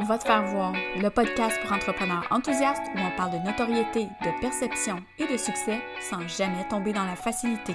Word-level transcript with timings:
Va 0.00 0.16
te 0.16 0.24
faire 0.24 0.46
voir, 0.46 0.74
le 0.96 1.08
podcast 1.10 1.60
pour 1.60 1.72
entrepreneurs 1.72 2.24
enthousiastes 2.30 2.84
où 2.94 2.98
on 3.00 3.16
parle 3.16 3.32
de 3.32 3.44
notoriété, 3.44 4.04
de 4.04 4.40
perception 4.40 5.02
et 5.18 5.26
de 5.26 5.36
succès 5.36 5.80
sans 6.00 6.26
jamais 6.28 6.66
tomber 6.68 6.92
dans 6.92 7.04
la 7.04 7.16
facilité. 7.16 7.74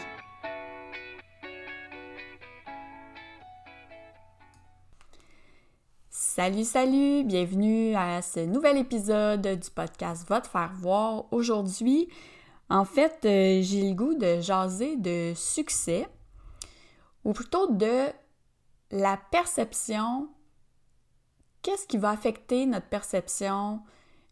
Salut, 6.10 6.64
salut, 6.64 7.26
bienvenue 7.26 7.94
à 7.94 8.22
ce 8.22 8.40
nouvel 8.40 8.78
épisode 8.78 9.42
du 9.42 9.70
podcast 9.70 10.26
Va 10.30 10.40
te 10.40 10.48
faire 10.48 10.72
voir. 10.76 11.26
Aujourd'hui, 11.34 12.08
en 12.70 12.86
fait, 12.86 13.20
euh, 13.26 13.60
j'ai 13.62 13.90
le 13.90 13.96
goût 13.96 14.14
de 14.14 14.40
jaser 14.40 14.96
de 14.96 15.34
succès, 15.36 16.08
ou 17.26 17.34
plutôt 17.34 17.68
de 17.68 18.08
la 18.92 19.18
perception 19.30 20.30
qu'est-ce 21.64 21.88
qui 21.88 21.98
va 21.98 22.12
affecter 22.12 22.66
notre 22.66 22.88
perception 22.88 23.82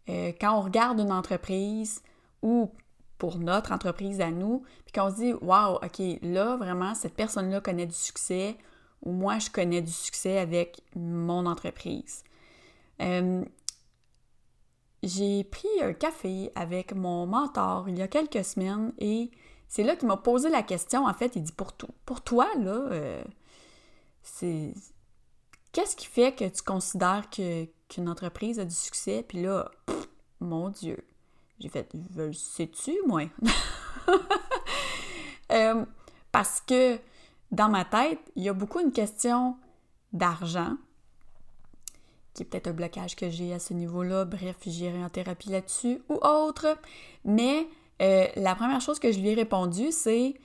euh, 0.09 0.31
quand 0.39 0.57
on 0.57 0.61
regarde 0.61 0.99
une 0.99 1.11
entreprise 1.11 2.03
ou 2.41 2.71
pour 3.17 3.37
notre 3.37 3.71
entreprise 3.71 4.19
à 4.19 4.31
nous, 4.31 4.63
puis 4.85 4.93
qu'on 4.93 5.09
se 5.11 5.15
dit 5.15 5.33
Waouh, 5.41 5.75
OK, 5.75 6.01
là, 6.23 6.55
vraiment, 6.57 6.95
cette 6.95 7.13
personne-là 7.13 7.61
connaît 7.61 7.85
du 7.85 7.95
succès, 7.95 8.57
ou 9.03 9.11
moi, 9.11 9.39
je 9.39 9.49
connais 9.49 9.81
du 9.81 9.91
succès 9.91 10.39
avec 10.39 10.81
mon 10.95 11.45
entreprise. 11.45 12.23
Euh, 13.01 13.43
j'ai 15.03 15.43
pris 15.43 15.67
un 15.81 15.93
café 15.93 16.51
avec 16.55 16.93
mon 16.93 17.25
mentor 17.25 17.89
il 17.89 17.97
y 17.97 18.01
a 18.01 18.07
quelques 18.07 18.45
semaines 18.45 18.93
et 18.99 19.31
c'est 19.67 19.83
là 19.83 19.95
qu'il 19.95 20.07
m'a 20.07 20.17
posé 20.17 20.49
la 20.49 20.61
question. 20.61 21.05
En 21.05 21.13
fait, 21.13 21.35
il 21.35 21.43
dit 21.43 21.53
Pour, 21.53 22.21
toi, 22.21 22.47
là, 22.59 22.87
euh, 22.91 23.23
c'est 24.21 24.73
Qu'est-ce 25.71 25.95
qui 25.95 26.05
fait 26.05 26.35
que 26.35 26.47
tu 26.47 26.61
considères 26.63 27.29
qu'une 27.29 28.09
entreprise 28.09 28.59
a 28.59 28.65
du 28.65 28.75
succès? 28.75 29.23
Puis 29.27 29.41
là, 29.41 29.71
mon 30.39 30.69
Dieu, 30.69 30.97
j'ai 31.59 31.69
fait, 31.69 31.89
sais-tu, 32.33 32.93
moi? 33.07 33.23
Euh, 35.51 35.83
parce 36.31 36.61
que 36.61 36.97
dans 37.51 37.67
ma 37.67 37.83
tête, 37.83 38.19
il 38.37 38.43
y 38.43 38.47
a 38.47 38.53
beaucoup 38.53 38.79
une 38.79 38.93
question 38.93 39.57
d'argent, 40.13 40.77
qui 42.33 42.43
est 42.43 42.45
peut-être 42.45 42.67
un 42.67 42.73
blocage 42.73 43.17
que 43.17 43.29
j'ai 43.29 43.53
à 43.53 43.59
ce 43.59 43.73
niveau-là. 43.73 44.23
Bref, 44.23 44.55
j'irai 44.65 45.03
en 45.03 45.09
thérapie 45.09 45.49
là-dessus 45.49 46.01
ou 46.07 46.15
autre. 46.25 46.77
Mais 47.25 47.67
euh, 48.01 48.27
la 48.37 48.55
première 48.55 48.79
chose 48.79 48.99
que 48.99 49.11
je 49.11 49.19
lui 49.19 49.29
ai 49.29 49.33
répondu, 49.33 49.91
c'est 49.91 50.35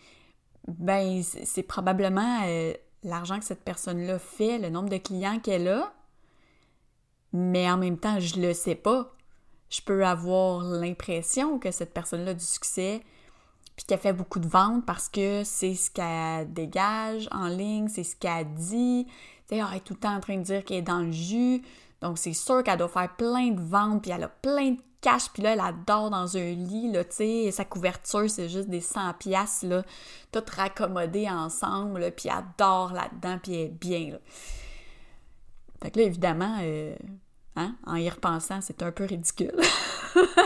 ben, 0.66 1.22
c'est 1.22 1.62
probablement 1.62 2.40
euh, 2.44 2.74
l'argent 3.06 3.38
que 3.38 3.44
cette 3.44 3.64
personne-là 3.64 4.18
fait, 4.18 4.58
le 4.58 4.68
nombre 4.68 4.88
de 4.88 4.98
clients 4.98 5.38
qu'elle 5.38 5.68
a, 5.68 5.92
mais 7.32 7.70
en 7.70 7.76
même 7.76 7.98
temps, 7.98 8.20
je 8.20 8.40
le 8.40 8.52
sais 8.52 8.74
pas. 8.74 9.12
Je 9.68 9.80
peux 9.80 10.04
avoir 10.04 10.62
l'impression 10.62 11.58
que 11.58 11.70
cette 11.70 11.92
personne-là 11.92 12.32
a 12.32 12.34
du 12.34 12.44
succès, 12.44 13.02
puis 13.74 13.84
qu'elle 13.84 13.98
fait 13.98 14.12
beaucoup 14.12 14.38
de 14.38 14.48
ventes 14.48 14.86
parce 14.86 15.08
que 15.08 15.42
c'est 15.44 15.74
ce 15.74 15.90
qu'elle 15.90 16.52
dégage 16.52 17.28
en 17.30 17.48
ligne, 17.48 17.88
c'est 17.88 18.04
ce 18.04 18.16
qu'elle 18.16 18.52
dit. 18.54 19.06
Elle 19.50 19.58
est 19.74 19.80
tout 19.80 19.94
le 19.94 20.00
temps 20.00 20.14
en 20.14 20.20
train 20.20 20.38
de 20.38 20.42
dire 20.42 20.64
qu'elle 20.64 20.78
est 20.78 20.82
dans 20.82 21.00
le 21.00 21.12
jus. 21.12 21.62
Donc, 22.00 22.18
c'est 22.18 22.32
sûr 22.32 22.62
qu'elle 22.62 22.78
doit 22.78 22.88
faire 22.88 23.14
plein 23.16 23.50
de 23.50 23.60
ventes, 23.60 24.02
puis 24.02 24.10
elle 24.10 24.24
a 24.24 24.28
plein 24.28 24.72
de 24.72 24.80
cash, 25.06 25.30
puis 25.32 25.40
là, 25.40 25.52
elle 25.52 25.60
adore 25.60 26.10
dans 26.10 26.36
un 26.36 26.50
lit, 26.50 26.90
là, 26.90 27.04
tu 27.04 27.16
sais, 27.16 27.50
sa 27.52 27.64
couverture, 27.64 28.28
c'est 28.28 28.48
juste 28.48 28.68
des 28.68 28.80
100 28.80 29.14
pièces 29.14 29.62
là, 29.62 29.84
toutes 30.32 30.50
raccommodées 30.50 31.30
ensemble, 31.30 32.00
là, 32.00 32.10
puis 32.10 32.28
elle 32.28 32.38
adore 32.38 32.92
là-dedans, 32.92 33.38
puis 33.40 33.54
elle 33.54 33.66
est 33.66 33.68
bien, 33.68 34.10
là. 34.10 34.18
Fait 35.80 35.92
que 35.92 36.00
là, 36.00 36.06
évidemment, 36.06 36.58
euh, 36.60 36.96
hein, 37.54 37.76
en 37.86 37.94
y 37.94 38.10
repensant, 38.10 38.60
c'est 38.60 38.82
un 38.82 38.90
peu 38.90 39.04
ridicule. 39.04 39.54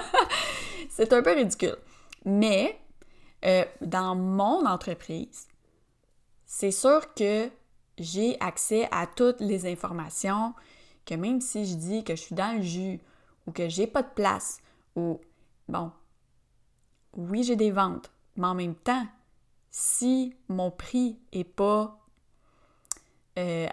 c'est 0.90 1.10
un 1.14 1.22
peu 1.22 1.32
ridicule. 1.32 1.78
Mais, 2.26 2.78
euh, 3.46 3.64
dans 3.80 4.14
mon 4.14 4.66
entreprise, 4.66 5.48
c'est 6.44 6.72
sûr 6.72 7.14
que 7.14 7.48
j'ai 7.96 8.36
accès 8.40 8.88
à 8.90 9.06
toutes 9.06 9.40
les 9.40 9.70
informations, 9.70 10.52
que 11.06 11.14
même 11.14 11.40
si 11.40 11.64
je 11.64 11.76
dis 11.76 12.04
que 12.04 12.14
je 12.14 12.20
suis 12.20 12.34
dans 12.34 12.58
le 12.58 12.62
jus 12.62 13.00
que 13.52 13.68
j'ai 13.68 13.86
pas 13.86 14.02
de 14.02 14.10
place 14.14 14.60
ou 14.96 15.20
bon, 15.68 15.90
oui, 17.16 17.42
j'ai 17.42 17.56
des 17.56 17.70
ventes, 17.70 18.10
mais 18.36 18.46
en 18.46 18.54
même 18.54 18.74
temps, 18.74 19.06
si 19.70 20.34
mon 20.48 20.70
prix 20.70 21.18
est 21.32 21.44
pas 21.44 21.98
euh, 23.38 23.68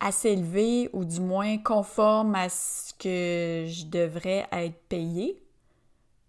assez 0.00 0.30
élevé 0.30 0.90
ou 0.92 1.04
du 1.04 1.20
moins 1.20 1.58
conforme 1.58 2.34
à 2.34 2.48
ce 2.48 2.92
que 2.94 3.66
je 3.68 3.86
devrais 3.86 4.46
être 4.52 4.80
payé 4.88 5.42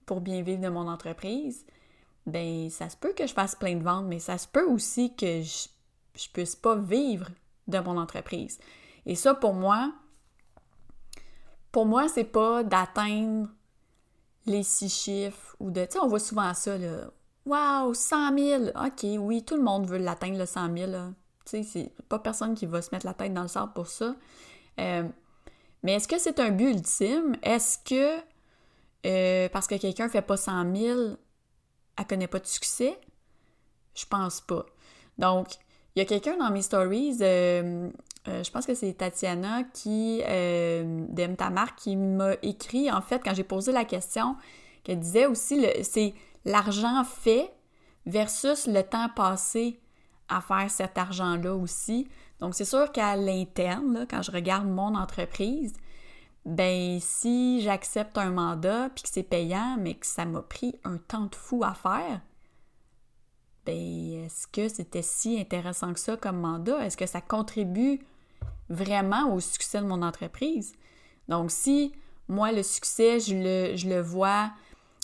pour 0.06 0.22
bien 0.22 0.41
vivre 0.41 0.62
de 0.62 0.69
mon 0.69 0.88
entreprise, 0.88 1.66
ben 2.25 2.69
ça 2.69 2.90
se 2.90 2.97
peut 2.97 3.13
que 3.13 3.28
je 3.28 3.34
fasse 3.34 3.56
plein 3.56 3.75
de 3.75 3.84
ventes, 3.84 4.06
mais 4.06 4.19
ça 4.19 4.38
se 4.38 4.47
peut 4.47 4.66
aussi 4.66 5.16
que 5.16 5.41
je, 5.41 5.67
je 6.16 6.29
puisse 6.29 6.56
pas 6.56 6.75
vivre 6.75 7.29
de 7.67 7.79
mon 7.79 7.97
entreprise. 7.97 8.59
Et 9.06 9.16
ça, 9.16 9.34
pour 9.35 9.53
moi, 9.53 9.94
pour 11.75 11.86
moi, 11.86 12.08
c'est 12.08 12.24
pas 12.24 12.63
d'atteindre 12.63 13.50
les 14.46 14.63
six 14.63 14.88
chiffres 14.88 15.58
ou 15.59 15.72
de. 15.72 15.84
Tu 15.84 15.91
sais, 15.91 16.00
on 16.00 16.08
voit 16.08 16.22
souvent 16.22 16.53
ça, 16.53 16.78
là. 16.78 17.09
Waouh, 17.46 17.94
100 17.94 18.38
000! 18.38 18.63
OK, 18.68 19.03
oui, 19.19 19.44
tout 19.44 19.58
le 19.58 19.62
monde 19.62 19.85
veut 19.85 19.97
l'atteindre, 19.97 20.38
le 20.38 20.46
100 20.46 20.74
000. 20.74 20.91
Tu 20.91 20.96
sais, 21.44 21.64
c'est 21.64 21.91
pas 22.08 22.18
personne 22.18 22.56
qui 22.56 22.66
va 22.66 22.81
se 22.81 22.96
mettre 22.96 23.06
la 23.06 23.14
tête 23.14 23.34
dans 23.34 23.41
le 23.41 23.50
sable 23.50 23.74
pour 23.74 23.88
ça. 23.88 24.16
Euh, 24.80 25.03
mais 25.84 25.96
est-ce 25.96 26.08
que 26.08 26.18
c'est 26.18 26.40
un 26.40 26.52
but 26.52 26.75
ultime? 26.75 27.35
Est-ce 27.44 27.78
que 27.80 28.22
euh, 29.06 29.50
parce 29.50 29.68
que 29.68 29.75
quelqu'un 29.75 30.08
fait 30.08 30.22
pas 30.22 30.38
100 30.38 30.74
000, 30.74 31.00
elle 31.97 32.08
connaît 32.08 32.28
pas 32.28 32.40
de 32.40 32.47
succès? 32.47 32.97
Je 33.96 34.06
pense 34.06 34.40
pas. 34.40 34.66
Donc, 35.18 35.56
il 35.96 36.00
y 36.00 36.02
a 36.02 36.06
quelqu'un 36.06 36.38
dans 36.38 36.52
mes 36.52 36.62
stories, 36.62 37.18
euh, 37.19 37.90
euh, 38.28 38.44
je 38.44 38.52
pense 38.52 38.66
que 38.66 38.74
c'est 38.74 38.94
Tatiana 38.94 39.63
qui, 39.74 40.22
euh, 40.28 41.06
marque, 41.52 41.78
qui 41.78 41.96
m'a 41.96 42.34
écrit, 42.41 42.91
en 42.91 43.02
fait, 43.02 43.22
quand 43.24 43.34
j'ai 43.34 43.44
posé 43.44 43.72
la 43.72 43.86
question, 43.86 44.36
qu'elle 44.84 45.00
disait 45.00 45.25
aussi, 45.25 45.66
c'est 45.84 46.13
l'argent 46.44 47.03
fait 47.03 47.52
versus 48.06 48.68
le 48.68 48.84
temps 48.84 49.09
passé 49.16 49.80
à 50.28 50.41
faire 50.41 50.69
cet 50.69 50.97
argent-là 50.97 51.56
aussi. 51.56 52.08
Donc, 52.40 52.56
c'est 52.56 52.66
sûr 52.66 52.91
qu'à 52.91 53.16
l'interne, 53.16 54.06
quand 54.09 54.22
je 54.22 54.31
regarde 54.31 54.68
mon 54.68 54.96
entreprise, 54.96 55.74
ben 56.46 57.00
si 57.02 57.62
j'accepte 57.62 58.18
un 58.18 58.30
mandat 58.30 58.90
puis 58.94 59.03
que 59.03 59.09
c'est 59.09 59.24
payant, 59.24 59.78
mais 59.80 59.96
que 59.96 60.06
ça 60.06 60.25
m'a 60.25 60.41
pris 60.41 60.75
un 60.84 60.97
temps 60.97 61.25
de 61.25 61.35
fou 61.35 61.64
à 61.64 61.74
faire, 61.74 62.22
ben 63.66 64.25
est-ce 64.25 64.47
que 64.47 64.68
c'était 64.68 65.02
si 65.02 65.40
intéressant 65.40 65.94
que 65.94 66.00
ça 66.00 66.18
comme 66.18 66.40
mandat? 66.40 66.85
Est-ce 66.85 66.97
que 66.97 67.08
ça 67.08 67.22
contribue 67.22 68.00
vraiment 68.70 69.34
au 69.34 69.40
succès 69.40 69.80
de 69.80 69.86
mon 69.86 70.02
entreprise. 70.02 70.74
Donc, 71.28 71.52
si 71.52 71.94
moi, 72.28 72.52
le 72.52 72.64
succès, 72.64 73.20
je 73.20 73.36
le, 73.36 73.76
je 73.76 73.88
le 73.88 74.02
vois 74.02 74.52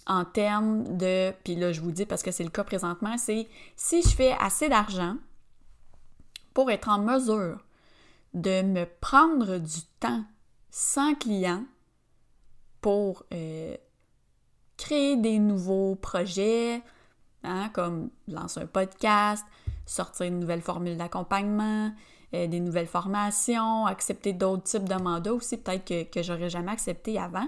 en 0.08 0.26
termes 0.26 0.98
de, 0.98 1.32
puis 1.44 1.56
là, 1.56 1.72
je 1.72 1.82
vous 1.82 1.92
dis 1.92 2.06
parce 2.06 2.24
que 2.24 2.32
c'est 2.32 2.44
le 2.44 2.50
cas 2.50 2.64
présentement, 2.64 3.18
c'est 3.18 3.48
si 3.76 4.02
je 4.02 4.10
fais 4.10 4.36
assez 4.40 4.68
d'argent 4.68 5.16
pour 6.54 6.72
être 6.72 6.90
en 6.90 7.00
mesure 7.00 7.64
de 8.34 8.62
me 8.62 8.86
prendre 9.00 9.58
du 9.58 9.82
temps 10.00 10.24
sans 10.70 11.16
client 11.16 11.64
pour 12.80 13.24
euh, 13.34 13.76
créer 14.78 15.18
des 15.18 15.38
nouveaux 15.38 15.96
projets, 15.96 16.82
hein, 17.44 17.70
comme 17.70 18.10
lancer 18.28 18.62
un 18.62 18.66
podcast, 18.66 19.46
sortir 19.86 20.26
une 20.26 20.40
nouvelle 20.40 20.62
formule 20.62 20.98
d'accompagnement, 20.98 21.94
euh, 22.34 22.47
des 22.47 22.59
nouvelles 22.59 22.88
formations, 22.88 23.86
accepter 23.86 24.34
d'autres 24.34 24.64
types 24.64 24.88
de 24.88 24.96
mandats 24.96 25.34
aussi, 25.34 25.58
peut-être 25.58 25.86
que, 25.86 26.04
que 26.04 26.24
j'aurais 26.24 26.50
jamais 26.50 26.72
accepté 26.72 27.19
avant, 27.19 27.48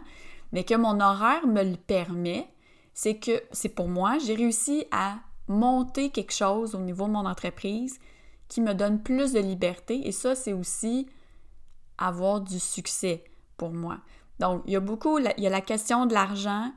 mais 0.52 0.64
que 0.64 0.76
mon 0.76 1.00
horaire 1.00 1.48
me 1.48 1.64
le 1.64 1.78
permet, 1.78 2.48
c'est 2.94 3.16
que 3.16 3.42
c'est 3.52 3.70
pour 3.70 3.88
moi, 3.88 4.18
j'ai 4.20 4.36
réussi 4.36 4.86
à 4.92 5.16
monter 5.48 6.10
quelque 6.10 6.34
chose 6.34 6.76
au 6.76 6.80
niveau 6.80 7.08
de 7.08 7.12
mon 7.12 7.26
entreprise 7.26 8.00
qui 8.48 8.62
me 8.62 8.74
donne 8.74 9.02
plus 9.02 9.34
de 9.34 9.40
liberté 9.40 10.08
et 10.08 10.12
ça, 10.12 10.36
c'est 10.36 10.54
aussi 10.54 11.08
avoir 11.98 12.42
du 12.42 12.60
succès 12.60 13.24
pour 13.58 13.72
moi. 13.72 13.98
Donc, 14.40 14.64
il 14.66 14.74
y 14.74 14.76
a 14.76 14.80
beaucoup, 14.80 15.20
il 15.20 15.34
y 15.38 15.48
a 15.48 15.50
la 15.50 15.62
question 15.62 16.06
de 16.06 16.14
l'argent, 16.14 16.72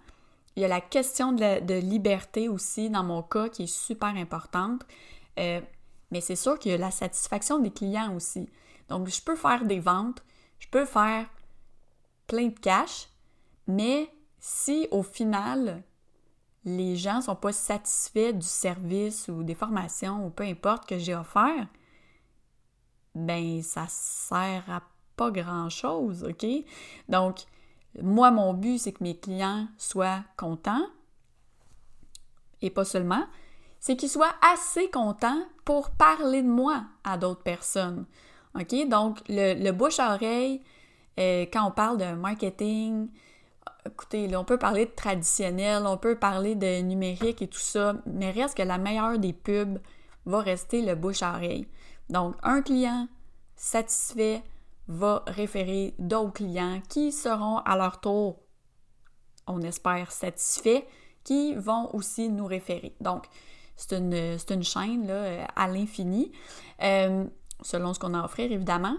il 0.57 0.63
y 0.63 0.65
a 0.65 0.69
la 0.69 0.81
question 0.81 1.33
de, 1.33 1.61
de, 1.61 1.75
liberté 1.75 2.49
aussi, 2.49 2.89
dans 2.89 3.05
mon 3.05 3.23
cas, 3.23 3.49
qui 3.49 3.65
est 3.65 3.75
super 3.75 4.09
importante. 4.17 4.83
Euh, 5.39 5.61
mais 6.11 6.21
c'est 6.21 6.37
sûr 6.37 6.59
qu'il 6.59 6.73
y 6.73 6.75
a 6.75 6.79
la 6.79 6.91
satisfaction 6.91 7.59
des 7.59 7.71
clients 7.71 8.15
aussi. 8.15 8.49
Donc, 8.89 9.09
je 9.09 9.21
peux 9.21 9.37
faire 9.37 9.65
des 9.65 9.81
ventes, 9.81 10.23
je 10.59 10.69
peux 10.69 10.85
faire 10.85 11.27
plein 12.27 12.49
de 12.49 12.59
cash, 12.59 13.09
mais 13.67 14.11
si 14.39 14.89
au 14.91 15.03
final, 15.03 15.83
les 16.65 16.97
gens 16.97 17.17
ne 17.17 17.23
sont 17.23 17.37
pas 17.37 17.53
satisfaits 17.53 18.33
du 18.33 18.47
service 18.47 19.29
ou 19.29 19.43
des 19.43 19.55
formations 19.55 20.27
ou 20.27 20.31
peu 20.31 20.45
importe 20.45 20.89
que 20.89 20.99
j'ai 20.99 21.15
offert, 21.15 21.67
ben 23.15 23.63
ça 23.63 23.87
sert 23.89 24.65
à 24.69 24.83
pas 25.17 25.31
grand-chose, 25.31 26.25
OK? 26.25 26.47
Donc, 27.09 27.45
moi, 28.03 28.31
mon 28.31 28.53
but, 28.53 28.79
c'est 28.79 28.93
que 28.93 29.03
mes 29.03 29.17
clients 29.17 29.67
soient 29.79 30.23
contents, 30.37 30.87
et 32.61 32.71
pas 32.71 32.85
seulement, 32.85 33.25
c'est 33.87 33.95
qu'ils 33.95 34.11
soient 34.11 34.35
assez 34.43 34.91
contents 34.91 35.45
pour 35.65 35.91
parler 35.91 36.43
de 36.43 36.49
moi 36.49 36.87
à 37.05 37.17
d'autres 37.17 37.45
personnes. 37.45 38.05
OK? 38.57 38.89
Donc, 38.89 39.21
le, 39.29 39.71
bouche 39.71 40.01
à 40.01 40.15
oreille, 40.15 40.61
euh, 41.21 41.47
quand 41.53 41.69
on 41.69 41.71
parle 41.71 41.97
de 41.97 42.13
marketing, 42.17 43.07
écoutez, 43.87 44.27
là, 44.27 44.41
on 44.41 44.45
peut 44.45 44.59
parler 44.59 44.87
de 44.87 44.91
traditionnel, 44.91 45.85
on 45.87 45.99
peut 45.99 46.17
parler 46.17 46.57
de 46.57 46.81
numérique 46.81 47.43
et 47.43 47.47
tout 47.47 47.61
ça, 47.61 47.95
mais 48.07 48.33
reste 48.33 48.57
que 48.57 48.65
la 48.65 48.79
meilleure 48.79 49.21
des 49.21 49.33
pubs 49.33 49.79
va 50.25 50.41
rester 50.41 50.83
le 50.83 50.97
bouche 50.97 51.23
à 51.23 51.35
oreille. 51.35 51.69
Donc, 52.11 52.35
un 52.43 52.63
client 52.63 53.07
satisfait 53.55 54.43
va 54.89 55.23
référer 55.29 55.95
d'autres 56.01 56.33
clients 56.33 56.81
qui 56.89 57.13
seront 57.13 57.59
à 57.59 57.77
leur 57.77 58.01
tour, 58.01 58.41
on 59.47 59.63
espère, 59.63 60.11
satisfaits, 60.11 60.83
qui 61.23 61.55
vont 61.55 61.95
aussi 61.95 62.29
nous 62.29 62.47
référer. 62.47 62.97
Donc, 63.01 63.29
c'est 63.77 63.97
une, 63.97 64.63
chaîne 64.63 65.07
là, 65.07 65.47
à 65.55 65.69
l'infini, 65.69 66.33
euh, 66.83 67.25
selon 67.63 67.95
ce 67.95 68.01
qu'on 68.01 68.15
a 68.15 68.21
à 68.21 68.25
offrir, 68.25 68.51
évidemment. 68.51 68.97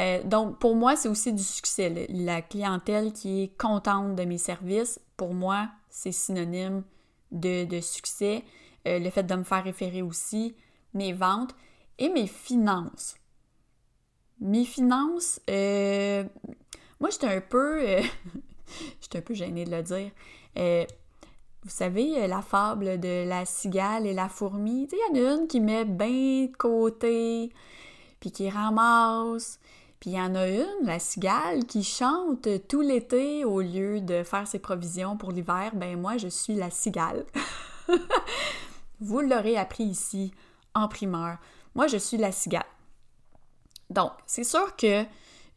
Euh, 0.00 0.22
donc, 0.24 0.58
pour 0.58 0.76
moi, 0.76 0.96
c'est 0.96 1.08
aussi 1.08 1.32
du 1.32 1.42
succès. 1.42 2.06
La 2.08 2.40
clientèle 2.42 3.12
qui 3.12 3.42
est 3.42 3.58
contente 3.58 4.16
de 4.16 4.24
mes 4.24 4.38
services, 4.38 5.00
pour 5.16 5.34
moi, 5.34 5.68
c'est 5.90 6.12
synonyme 6.12 6.82
de, 7.32 7.80
succès. 7.80 8.42
Euh, 8.88 8.98
le 8.98 9.10
fait 9.10 9.24
de 9.24 9.34
me 9.34 9.44
faire 9.44 9.62
référer 9.62 10.00
aussi, 10.00 10.54
mes 10.94 11.12
ventes 11.12 11.54
et 11.98 12.08
mes 12.08 12.26
finances. 12.26 13.16
Mes 14.40 14.64
finances, 14.64 15.38
euh, 15.50 16.24
moi, 16.98 17.10
j'étais 17.10 17.26
un 17.26 17.42
peu... 17.42 17.80
j'étais 19.02 19.18
un 19.18 19.22
peu 19.22 19.34
gênée 19.34 19.66
de 19.66 19.70
le 19.70 19.82
dire. 19.82 20.10
Vous 21.62 21.70
savez, 21.70 22.26
la 22.26 22.40
fable 22.40 22.98
de 22.98 23.28
la 23.28 23.44
cigale 23.44 24.06
et 24.06 24.14
la 24.14 24.28
fourmi, 24.28 24.88
il 24.90 25.16
y 25.16 25.20
en 25.20 25.30
a 25.30 25.34
une 25.34 25.46
qui 25.46 25.60
met 25.60 25.84
bien 25.84 26.46
de 26.46 26.56
côté, 26.56 27.52
puis 28.18 28.32
qui 28.32 28.48
ramasse, 28.48 29.60
puis 30.00 30.10
il 30.10 30.16
y 30.16 30.20
en 30.20 30.34
a 30.34 30.48
une, 30.48 30.86
la 30.86 30.98
cigale, 30.98 31.66
qui 31.66 31.84
chante 31.84 32.48
tout 32.66 32.80
l'été 32.80 33.44
au 33.44 33.60
lieu 33.60 34.00
de 34.00 34.22
faire 34.22 34.48
ses 34.48 34.58
provisions 34.58 35.18
pour 35.18 35.30
l'hiver. 35.30 35.72
Ben 35.74 36.00
moi, 36.00 36.16
je 36.16 36.28
suis 36.28 36.54
la 36.54 36.70
cigale. 36.70 37.26
Vous 39.00 39.20
l'aurez 39.20 39.58
appris 39.58 39.84
ici 39.84 40.32
en 40.74 40.88
primeur. 40.88 41.36
Moi, 41.74 41.86
je 41.86 41.98
suis 41.98 42.16
la 42.16 42.32
cigale. 42.32 42.64
Donc, 43.90 44.12
c'est 44.26 44.44
sûr 44.44 44.74
que 44.76 45.04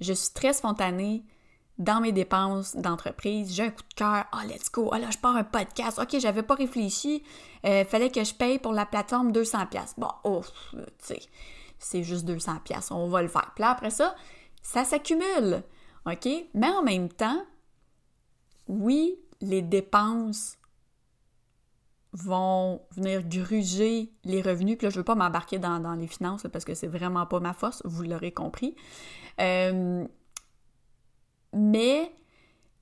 je 0.01 0.11
suis 0.11 0.33
très 0.33 0.51
spontanée 0.51 1.23
dans 1.77 2.01
mes 2.01 2.11
dépenses 2.11 2.75
d'entreprise. 2.75 3.53
J'ai 3.53 3.63
un 3.63 3.69
coup 3.71 3.83
de 3.89 3.93
cœur. 3.95 4.25
Oh, 4.33 4.47
let's 4.47 4.71
go. 4.71 4.89
Oh 4.91 4.97
là, 4.97 5.09
je 5.11 5.17
pars 5.17 5.35
un 5.35 5.43
podcast. 5.43 5.99
OK, 5.99 6.19
j'avais 6.19 6.43
pas 6.43 6.55
réfléchi. 6.55 7.23
Euh, 7.65 7.83
fallait 7.85 8.11
que 8.11 8.23
je 8.23 8.33
paye 8.33 8.59
pour 8.59 8.73
la 8.73 8.85
plateforme 8.85 9.31
200$. 9.31 9.93
Bon, 9.97 10.09
oh, 10.23 10.41
tu 10.71 10.79
sais 10.99 11.21
c'est 11.83 12.03
juste 12.03 12.25
200 12.25 12.59
pièces, 12.63 12.91
on 12.91 13.07
va 13.07 13.21
le 13.21 13.27
faire. 13.27 13.51
Puis 13.55 13.61
là, 13.61 13.69
après 13.69 13.89
ça, 13.89 14.15
ça 14.61 14.83
s'accumule, 14.83 15.63
OK? 16.05 16.27
Mais 16.53 16.69
en 16.69 16.81
même 16.81 17.09
temps, 17.09 17.43
oui, 18.67 19.15
les 19.41 19.61
dépenses 19.61 20.57
vont 22.13 22.81
venir 22.91 23.23
gruger 23.23 24.13
les 24.23 24.41
revenus. 24.41 24.77
Puis 24.77 24.85
là, 24.85 24.91
je 24.91 24.97
veux 24.97 25.03
pas 25.03 25.15
m'embarquer 25.15 25.59
dans, 25.59 25.95
les 25.95 26.07
finances 26.07 26.45
parce 26.51 26.63
que 26.63 26.73
c'est 26.73 26.87
vraiment 26.87 27.25
pas 27.25 27.39
ma 27.39 27.53
force, 27.53 27.81
vous 27.85 28.03
l'aurez 28.03 28.31
compris. 28.31 28.75
Euh, 29.41 30.05
mais 31.53 32.11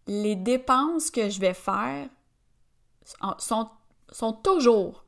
les 0.08 0.36
dépenses 0.36 1.12
que 1.12 1.30
je 1.30 1.40
vais 1.40 1.54
faire 1.54 2.10
sont, 3.38 3.70
sont 4.12 4.34
toujours 4.34 5.04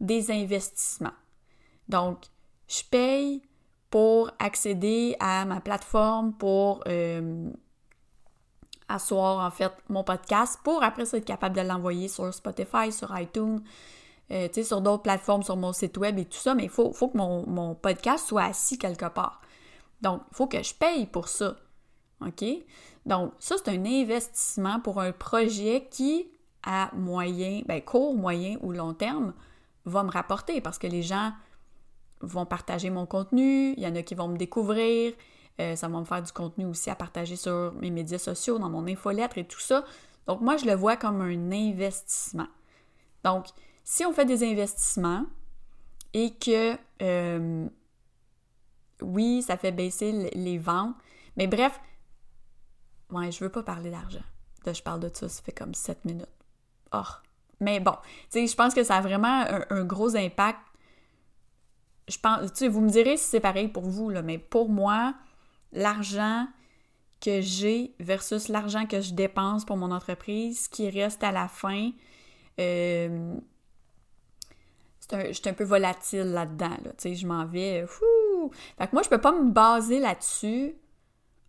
des 0.00 0.30
investissements. 0.30 1.10
Donc, 1.88 2.24
je 2.68 2.82
paye 2.90 3.42
pour 3.90 4.30
accéder 4.38 5.16
à 5.20 5.44
ma 5.44 5.60
plateforme 5.60 6.32
pour 6.32 6.82
euh, 6.88 7.50
asseoir 8.88 9.46
en 9.46 9.50
fait 9.50 9.72
mon 9.88 10.02
podcast 10.02 10.58
pour 10.64 10.82
après 10.82 11.02
être 11.14 11.24
capable 11.24 11.56
de 11.56 11.60
l'envoyer 11.60 12.08
sur 12.08 12.32
Spotify, 12.32 12.90
sur 12.90 13.16
iTunes, 13.18 13.62
euh, 14.30 14.48
sur 14.62 14.80
d'autres 14.80 15.02
plateformes, 15.02 15.42
sur 15.42 15.56
mon 15.56 15.72
site 15.72 15.96
web 15.98 16.18
et 16.18 16.24
tout 16.24 16.38
ça, 16.38 16.54
mais 16.54 16.64
il 16.64 16.70
faut, 16.70 16.92
faut, 16.92 17.08
que 17.08 17.16
mon, 17.16 17.46
mon, 17.46 17.74
podcast 17.74 18.26
soit 18.26 18.44
assis 18.44 18.78
quelque 18.78 19.06
part. 19.06 19.40
Donc, 20.00 20.22
il 20.30 20.36
faut 20.36 20.46
que 20.46 20.62
je 20.62 20.74
paye 20.74 21.06
pour 21.06 21.28
ça. 21.28 21.56
OK? 22.20 22.44
Donc, 23.06 23.32
ça, 23.38 23.56
c'est 23.62 23.70
un 23.70 23.84
investissement 23.84 24.80
pour 24.80 25.00
un 25.00 25.12
projet 25.12 25.88
qui, 25.90 26.28
à 26.62 26.90
moyen, 26.94 27.62
ben, 27.66 27.82
court, 27.82 28.14
moyen 28.14 28.56
ou 28.62 28.72
long 28.72 28.94
terme, 28.94 29.34
va 29.84 30.02
me 30.02 30.10
rapporter 30.10 30.60
parce 30.60 30.78
que 30.78 30.86
les 30.86 31.02
gens 31.02 31.32
vont 32.20 32.46
partager 32.46 32.90
mon 32.90 33.06
contenu, 33.06 33.74
il 33.76 33.80
y 33.80 33.86
en 33.86 33.94
a 33.94 34.02
qui 34.02 34.14
vont 34.14 34.28
me 34.28 34.38
découvrir, 34.38 35.12
euh, 35.60 35.76
ça 35.76 35.88
va 35.88 36.00
me 36.00 36.04
faire 36.04 36.22
du 36.22 36.32
contenu 36.32 36.64
aussi 36.64 36.90
à 36.90 36.94
partager 36.94 37.36
sur 37.36 37.74
mes 37.74 37.90
médias 37.90 38.18
sociaux, 38.18 38.58
dans 38.58 38.70
mon 38.70 38.86
infolettre 38.86 39.38
et 39.38 39.44
tout 39.44 39.60
ça. 39.60 39.84
Donc 40.26 40.40
moi, 40.40 40.56
je 40.56 40.64
le 40.64 40.74
vois 40.74 40.96
comme 40.96 41.20
un 41.20 41.52
investissement. 41.52 42.48
Donc, 43.22 43.46
si 43.84 44.04
on 44.04 44.12
fait 44.12 44.24
des 44.24 44.42
investissements 44.42 45.26
et 46.12 46.34
que, 46.34 46.76
euh, 47.02 47.66
oui, 49.02 49.42
ça 49.42 49.56
fait 49.56 49.72
baisser 49.72 50.30
les 50.34 50.58
ventes, 50.58 50.94
mais 51.36 51.46
bref, 51.46 51.78
ouais, 53.10 53.30
je 53.30 53.42
veux 53.42 53.50
pas 53.50 53.62
parler 53.62 53.90
d'argent. 53.90 54.22
je 54.66 54.82
parle 54.82 55.00
de 55.00 55.10
ça, 55.12 55.28
ça 55.28 55.42
fait 55.42 55.52
comme 55.52 55.74
7 55.74 56.04
minutes. 56.04 56.26
Oh. 56.92 57.02
Mais 57.60 57.80
bon, 57.80 57.96
tu 58.30 58.40
sais, 58.40 58.46
je 58.46 58.54
pense 58.54 58.74
que 58.74 58.82
ça 58.82 58.96
a 58.96 59.00
vraiment 59.00 59.44
un 59.70 59.84
gros 59.84 60.16
impact 60.16 60.58
je 62.08 62.18
pense, 62.18 62.52
tu 62.52 62.58
sais, 62.58 62.68
vous 62.68 62.80
me 62.80 62.90
direz 62.90 63.16
si 63.16 63.24
c'est 63.24 63.40
pareil 63.40 63.68
pour 63.68 63.84
vous, 63.84 64.10
là, 64.10 64.22
mais 64.22 64.38
pour 64.38 64.68
moi, 64.68 65.14
l'argent 65.72 66.46
que 67.20 67.40
j'ai 67.40 67.94
versus 67.98 68.48
l'argent 68.48 68.86
que 68.86 69.00
je 69.00 69.14
dépense 69.14 69.64
pour 69.64 69.76
mon 69.76 69.90
entreprise, 69.90 70.68
qui 70.68 70.90
reste 70.90 71.24
à 71.24 71.32
la 71.32 71.48
fin, 71.48 71.90
euh, 72.60 73.34
je 75.10 75.32
suis 75.32 75.48
un 75.48 75.54
peu 75.54 75.64
volatile 75.64 76.32
là-dedans, 76.32 76.76
là, 76.84 76.90
tu 76.90 76.94
sais, 76.98 77.14
je 77.14 77.26
m'en 77.26 77.46
vais, 77.46 77.86
fou! 77.86 78.50
Fait 78.78 78.86
que 78.86 78.92
moi, 78.92 79.02
je 79.02 79.08
peux 79.08 79.20
pas 79.20 79.32
me 79.32 79.50
baser 79.50 80.00
là-dessus. 80.00 80.74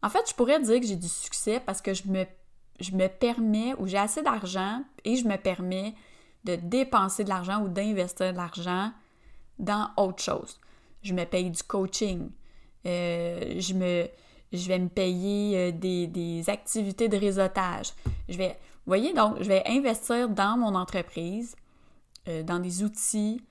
En 0.06 0.10
fait, 0.10 0.30
je 0.30 0.36
pourrais 0.36 0.62
dire 0.62 0.80
que 0.80 0.86
j'ai 0.86 0.98
du 0.98 1.10
succès 1.10 1.60
parce 1.60 1.81
que 1.81 1.96
je 1.96 2.04
me, 2.06 3.08
permets, 3.08 3.74
ou 3.80 3.88
j'ai 3.88 3.98
assez 3.98 4.22
d'argent 4.22 4.84
et 5.03 5.15
je 5.15 5.27
me 5.27 5.36
permets 5.36 5.96
de 6.44 6.56
dépenser 6.58 7.24
de 7.24 7.30
l'argent 7.30 7.63
ou 7.63 7.70
d'investir 7.70 8.32
de 8.32 8.38
l'argent 8.38 8.91
dans 9.58 9.89
autre 9.98 10.22
chose. 10.22 10.60
Je 11.01 11.12
me 11.15 11.25
paye 11.25 11.50
du 11.50 11.63
coaching. 11.63 12.30
Euh, 12.86 13.56
je, 13.58 13.74
vais 13.74 14.80
me 14.80 14.89
payer 14.89 15.58
euh, 15.58 15.72
des, 15.72 16.44
activités 16.51 17.10
de 17.10 17.18
réseautage. 17.18 17.94
Je 18.30 18.38
vais, 18.38 18.60
voyez, 18.86 19.12
donc, 19.12 19.38
je 19.39 19.48
vais 19.48 19.63
investir 19.65 20.30
dans 20.30 20.56
mon 20.56 20.75
entreprise, 20.75 21.56
euh, 22.27 22.44
dans 22.44 22.60
des 22.60 22.84
outils 22.84 23.41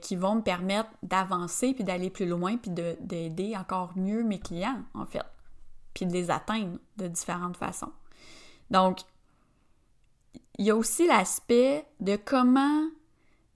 qui 0.00 0.16
vont 0.16 0.34
me 0.34 0.42
permettre 0.42 0.90
d'avancer, 1.04 1.72
puis 1.72 1.84
d'aller 1.84 2.10
plus 2.10 2.26
loin, 2.26 2.56
puis 2.56 2.72
d'aider 2.72 3.56
encore 3.56 3.92
mieux 3.94 4.24
mes 4.24 4.40
clients, 4.40 4.82
en 4.92 5.06
fait, 5.06 5.22
puis 5.94 6.06
de 6.06 6.12
les 6.12 6.30
atteindre 6.30 6.78
de 6.96 7.08
différentes 7.08 7.56
façons. 7.56 7.92
Donc, 8.70 9.00
il 10.58 10.66
y 10.66 10.70
a 10.70 10.76
aussi 10.76 11.06
l'aspect 11.06 11.84
de 12.00 12.16
comment 12.16 12.82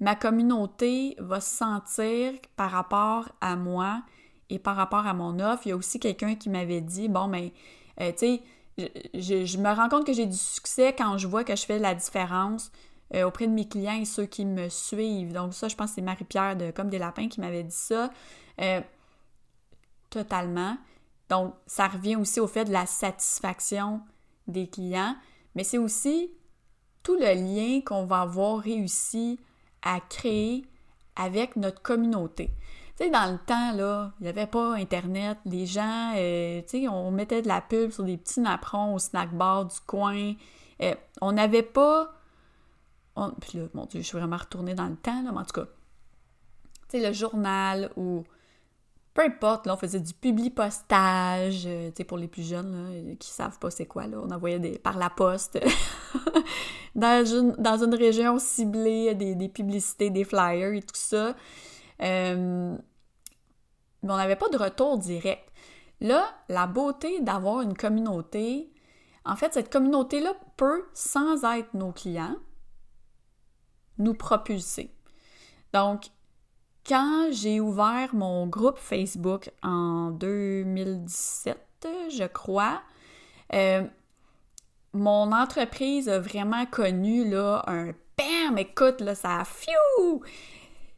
ma 0.00 0.16
communauté 0.16 1.14
va 1.18 1.40
se 1.40 1.54
sentir 1.56 2.32
par 2.56 2.70
rapport 2.70 3.28
à 3.40 3.56
moi 3.56 4.02
et 4.50 4.58
par 4.58 4.76
rapport 4.76 5.06
à 5.06 5.14
mon 5.14 5.38
offre. 5.40 5.66
Il 5.66 5.70
y 5.70 5.72
a 5.72 5.76
aussi 5.76 6.00
quelqu'un 6.00 6.34
qui 6.34 6.50
m'avait 6.50 6.80
dit, 6.80 7.08
bon, 7.08 7.28
mais, 7.28 7.52
ben, 7.96 8.12
tu 8.12 8.18
sais, 8.18 8.42
je, 8.78 9.58
me 9.58 9.74
rends 9.74 9.88
compte 9.88 10.06
que 10.06 10.12
j'ai 10.12 10.26
du 10.26 10.36
succès 10.36 10.94
quand 10.96 11.18
je 11.18 11.26
vois 11.26 11.44
que 11.44 11.54
je 11.54 11.64
fais 11.64 11.78
la 11.78 11.94
différence 11.94 12.72
euh, 13.14 13.24
auprès 13.24 13.46
de 13.46 13.52
mes 13.52 13.68
clients 13.68 14.00
et 14.00 14.04
ceux 14.04 14.26
qui 14.26 14.44
me 14.44 14.68
suivent. 14.68 15.32
Donc 15.32 15.54
ça, 15.54 15.68
je 15.68 15.76
pense 15.76 15.90
que 15.90 15.94
c'est 15.96 16.02
Marie-Pierre 16.02 16.56
de 16.56 16.70
Comme 16.70 16.88
des 16.88 16.98
Lapins 16.98 17.28
qui 17.28 17.40
m'avait 17.40 17.62
dit 17.62 17.74
ça. 17.74 18.10
Euh, 18.60 18.80
totalement. 20.10 20.76
Donc, 21.28 21.54
ça 21.66 21.88
revient 21.88 22.16
aussi 22.16 22.40
au 22.40 22.46
fait 22.46 22.64
de 22.64 22.72
la 22.72 22.86
satisfaction 22.86 24.00
des 24.46 24.68
clients, 24.68 25.16
mais 25.54 25.64
c'est 25.64 25.78
aussi 25.78 26.30
tout 27.02 27.14
le 27.14 27.34
lien 27.34 27.80
qu'on 27.80 28.04
va 28.04 28.22
avoir 28.22 28.58
réussi 28.58 29.40
à 29.82 30.00
créer 30.00 30.64
avec 31.16 31.56
notre 31.56 31.82
communauté. 31.82 32.50
Tu 32.96 33.04
sais, 33.04 33.10
dans 33.10 33.30
le 33.30 33.38
temps, 33.38 33.72
là, 33.72 34.12
il 34.20 34.24
n'y 34.24 34.28
avait 34.28 34.46
pas 34.46 34.74
Internet. 34.74 35.38
Les 35.44 35.66
gens, 35.66 36.12
euh, 36.16 36.60
tu 36.62 36.82
sais, 36.82 36.88
on 36.88 37.10
mettait 37.10 37.42
de 37.42 37.48
la 37.48 37.60
pub 37.60 37.90
sur 37.90 38.04
des 38.04 38.16
petits 38.16 38.40
napperons 38.40 38.94
au 38.94 38.98
snack 38.98 39.34
bar 39.34 39.64
du 39.64 39.80
coin. 39.86 40.34
Euh, 40.82 40.94
on 41.20 41.32
n'avait 41.32 41.62
pas... 41.62 42.12
Puis 43.40 43.58
là, 43.58 43.66
mon 43.74 43.86
Dieu, 43.86 44.00
je 44.00 44.06
suis 44.06 44.18
vraiment 44.18 44.36
retournée 44.38 44.74
dans 44.74 44.88
le 44.88 44.96
temps, 44.96 45.22
là, 45.22 45.32
mais 45.32 45.40
en 45.40 45.44
tout 45.44 45.60
cas, 45.60 45.66
tu 46.88 46.98
sais, 46.98 47.06
le 47.06 47.12
journal 47.12 47.90
ou 47.96 48.24
peu 49.14 49.22
importe, 49.22 49.66
là, 49.66 49.74
on 49.74 49.76
faisait 49.76 50.00
du 50.00 50.14
publi-postage, 50.14 51.64
euh, 51.66 51.88
tu 51.88 51.96
sais, 51.98 52.04
pour 52.04 52.16
les 52.16 52.28
plus 52.28 52.48
jeunes, 52.48 53.08
là, 53.08 53.14
qui 53.16 53.28
savent 53.28 53.58
pas 53.58 53.70
c'est 53.70 53.86
quoi, 53.86 54.06
là, 54.06 54.18
on 54.22 54.30
envoyait 54.30 54.58
des, 54.58 54.78
par 54.78 54.96
la 54.96 55.10
poste 55.10 55.58
dans, 56.94 57.24
une, 57.24 57.52
dans 57.58 57.82
une 57.82 57.94
région 57.94 58.38
ciblée, 58.38 59.14
des, 59.14 59.34
des, 59.34 59.48
publicités, 59.48 60.08
des 60.08 60.24
flyers 60.24 60.72
et 60.72 60.80
tout 60.80 60.94
ça. 60.94 61.36
Euh, 62.00 62.76
mais 64.02 64.12
on 64.12 64.16
n'avait 64.16 64.36
pas 64.36 64.48
de 64.48 64.56
retour 64.56 64.98
direct. 64.98 65.48
Là, 66.00 66.26
la 66.48 66.66
beauté 66.66 67.20
d'avoir 67.20 67.60
une 67.60 67.76
communauté, 67.76 68.72
en 69.24 69.36
fait, 69.36 69.52
cette 69.54 69.70
communauté-là 69.70 70.34
peut, 70.56 70.84
sans 70.94 71.44
être 71.44 71.74
nos 71.74 71.92
clients, 71.92 72.36
nous 73.98 74.14
propulser. 74.14 74.90
Donc, 75.72 76.06
quand 76.86 77.28
j'ai 77.30 77.60
ouvert 77.60 78.14
mon 78.14 78.46
groupe 78.46 78.78
Facebook 78.78 79.50
en 79.62 80.10
2017, 80.10 81.58
je 82.10 82.24
crois, 82.24 82.82
euh, 83.54 83.82
mon 84.92 85.32
entreprise 85.32 86.08
a 86.08 86.18
vraiment 86.18 86.66
connu 86.66 87.28
là, 87.28 87.62
un 87.66 87.92
bam, 88.18 88.58
écoute, 88.58 89.02
ça 89.14 89.40
a 89.40 89.44
fiou! 89.44 90.22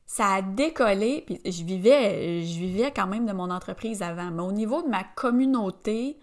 Ça 0.06 0.34
a 0.34 0.42
décollé, 0.42 1.24
puis 1.26 1.40
je 1.44 1.64
vivais, 1.64 2.42
je 2.42 2.58
vivais 2.58 2.92
quand 2.92 3.06
même 3.06 3.26
de 3.26 3.32
mon 3.32 3.50
entreprise 3.50 4.02
avant. 4.02 4.30
Mais 4.30 4.42
au 4.42 4.52
niveau 4.52 4.82
de 4.82 4.88
ma 4.88 5.02
communauté, 5.02 6.18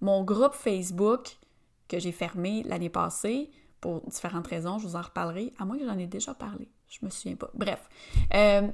mon 0.00 0.24
groupe 0.24 0.54
Facebook, 0.54 1.36
que 1.88 1.98
j'ai 1.98 2.12
fermé 2.12 2.62
l'année 2.64 2.90
passée, 2.90 3.50
pour 3.80 4.02
différentes 4.02 4.46
raisons, 4.46 4.78
je 4.78 4.86
vous 4.86 4.96
en 4.96 5.00
reparlerai, 5.00 5.52
à 5.58 5.64
moins 5.64 5.78
que 5.78 5.86
j'en 5.86 5.96
ai 5.96 6.06
déjà 6.06 6.34
parlé, 6.34 6.68
je 6.88 6.98
me 7.02 7.10
souviens 7.10 7.36
pas. 7.36 7.50
Bref, 7.54 7.88
euh, 8.34 8.68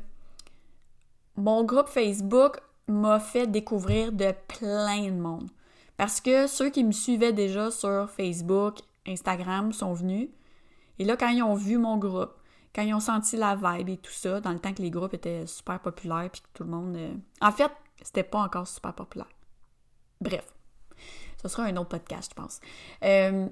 mon 1.37 1.65
groupe 1.65 1.89
Facebook 1.89 2.61
m'a 2.89 3.19
fait 3.21 3.47
découvrir 3.47 4.13
de 4.13 4.33
plein 4.49 5.07
de 5.07 5.19
monde. 5.19 5.49
Parce 5.97 6.21
que 6.21 6.47
ceux 6.47 6.71
qui 6.71 6.85
me 6.85 6.93
suivaient 6.93 7.33
déjà 7.33 7.71
sur 7.71 8.11
Facebook, 8.11 8.79
Instagram 9.07 9.73
sont 9.73 9.93
venus. 9.93 10.29
Et 10.99 11.05
là, 11.05 11.17
quand 11.17 11.29
ils 11.29 11.43
ont 11.43 11.55
vu 11.55 11.79
mon 11.79 11.97
groupe, 11.97 12.33
quand 12.75 12.83
ils 12.83 12.95
ont 12.95 13.01
senti 13.01 13.37
la 13.37 13.57
vibe 13.57 13.89
et 13.89 13.97
tout 13.97 14.13
ça, 14.13 14.41
dans 14.41 14.53
le 14.53 14.59
temps 14.59 14.73
que 14.73 14.83
les 14.83 14.91
groupes 14.91 15.15
étaient 15.15 15.47
super 15.47 15.81
populaires 15.81 16.29
puis 16.31 16.43
que 16.43 16.49
tout 16.53 16.65
le 16.65 16.71
monde. 16.71 16.97
Euh, 16.97 17.15
en 17.41 17.51
fait, 17.51 17.71
c'était 18.03 18.23
pas 18.23 18.41
encore 18.41 18.69
super 18.69 18.93
populaire. 18.93 19.29
Bref, 20.21 20.47
ce 21.41 21.49
sera 21.49 21.65
un 21.65 21.77
autre 21.77 21.89
podcast, 21.89 22.33
je 22.37 22.43
pense. 22.43 22.61
Euh, 23.03 23.49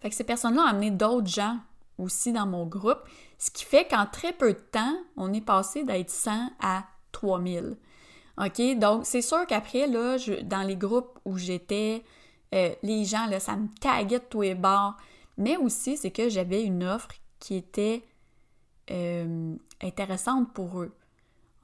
fait 0.00 0.10
que 0.10 0.14
ces 0.14 0.24
personnes-là 0.24 0.62
ont 0.62 0.66
amené 0.66 0.90
d'autres 0.90 1.26
gens 1.26 1.58
aussi 2.00 2.32
dans 2.32 2.46
mon 2.46 2.66
groupe, 2.66 3.00
ce 3.38 3.50
qui 3.50 3.64
fait 3.64 3.86
qu'en 3.86 4.06
très 4.06 4.32
peu 4.32 4.52
de 4.52 4.58
temps, 4.58 4.96
on 5.16 5.32
est 5.32 5.40
passé 5.40 5.84
d'être 5.84 6.10
100 6.10 6.50
à 6.60 6.84
3000. 7.12 7.76
OK? 8.38 8.78
Donc, 8.78 9.06
c'est 9.06 9.22
sûr 9.22 9.46
qu'après, 9.46 9.86
là, 9.86 10.16
dans 10.42 10.62
les 10.62 10.76
groupes 10.76 11.18
où 11.24 11.36
j'étais, 11.36 12.02
euh, 12.54 12.74
les 12.82 13.04
gens, 13.04 13.26
là, 13.26 13.40
ça 13.40 13.56
me 13.56 13.68
taguait 13.80 14.18
de 14.18 14.24
tous 14.24 14.42
les 14.42 14.54
bords. 14.54 14.96
Mais 15.36 15.56
aussi, 15.56 15.96
c'est 15.96 16.10
que 16.10 16.28
j'avais 16.28 16.62
une 16.62 16.84
offre 16.84 17.08
qui 17.38 17.56
était 17.56 18.02
euh, 18.90 19.54
intéressante 19.82 20.52
pour 20.52 20.80
eux. 20.80 20.94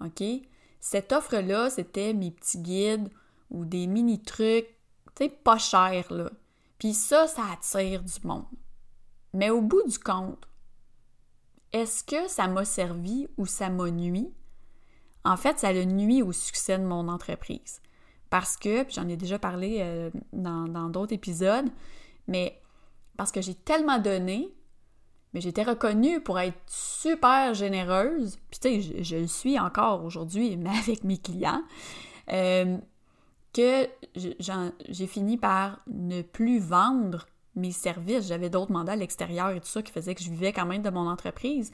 OK? 0.05 0.23
Cette 0.81 1.12
offre-là, 1.12 1.71
c'était 1.71 2.12
mes 2.12 2.31
petits 2.31 2.59
guides 2.59 3.09
ou 3.50 3.64
des 3.64 3.87
mini-trucs, 3.87 4.66
tu 5.14 5.25
sais, 5.25 5.28
pas 5.28 5.59
chers, 5.59 6.12
là. 6.12 6.31
Puis 6.78 6.93
ça, 6.93 7.26
ça 7.26 7.43
attire 7.52 8.02
du 8.02 8.26
monde. 8.26 8.45
Mais 9.37 9.50
au 9.50 9.61
bout 9.61 9.87
du 9.87 9.99
compte, 9.99 10.49
est-ce 11.75 12.02
que 12.02 12.26
ça 12.26 12.49
m'a 12.49 12.64
servi 12.64 13.28
ou 13.37 13.45
ça 13.45 13.69
m'a 13.69 13.90
nuit? 13.90 14.33
En 15.26 15.37
fait, 15.37 15.59
ça 15.59 15.75
le 15.75 15.85
nuit 15.85 16.23
au 16.23 16.33
succès 16.33 16.78
de 16.78 16.85
mon 16.85 17.07
entreprise. 17.09 17.83
Parce 18.31 18.57
que, 18.57 18.87
j'en 18.88 19.07
ai 19.09 19.16
déjà 19.19 19.38
parlé 19.38 19.81
euh, 19.81 20.11
dans 20.33 20.88
d'autres 20.88 21.12
épisodes, 21.12 21.69
mais 22.28 22.59
parce 23.19 23.31
que 23.31 23.43
j'ai 23.43 23.55
tellement 23.55 23.99
donné, 23.99 24.55
mais 25.35 25.43
j'étais 25.43 25.64
reconnue 25.64 26.23
pour 26.23 26.38
être 26.38 26.59
super 26.66 27.52
généreuse, 27.52 28.38
puis 28.49 28.59
tu 28.59 28.83
sais, 28.83 29.02
je, 29.05 29.16
le 29.16 29.26
suis 29.26 29.59
encore 29.61 30.02
aujourd'hui, 30.02 30.57
mais 30.57 30.71
avec 30.71 31.05
mes 31.05 31.19
clients, 31.19 31.62
euh, 32.33 32.78
que 33.52 33.87
j'ai 34.14 35.07
fini 35.07 35.37
par 35.37 35.81
ne 35.88 36.23
plus 36.23 36.59
vendre 36.59 37.26
mes 37.56 37.72
services. 37.72 38.28
J'avais 38.28 38.50
d'autres 38.50 38.72
mandats 38.72 38.92
à 38.92 38.96
l'extérieur 38.96 39.50
et 39.50 39.60
tout 39.60 39.66
ça 39.66 39.82
qui 39.82 39.92
faisait 39.92 40.14
que 40.14 40.22
je 40.22 40.30
vivais 40.30 40.52
quand 40.52 40.66
même 40.66 40.82
de 40.82 40.90
mon 40.90 41.08
entreprise. 41.08 41.72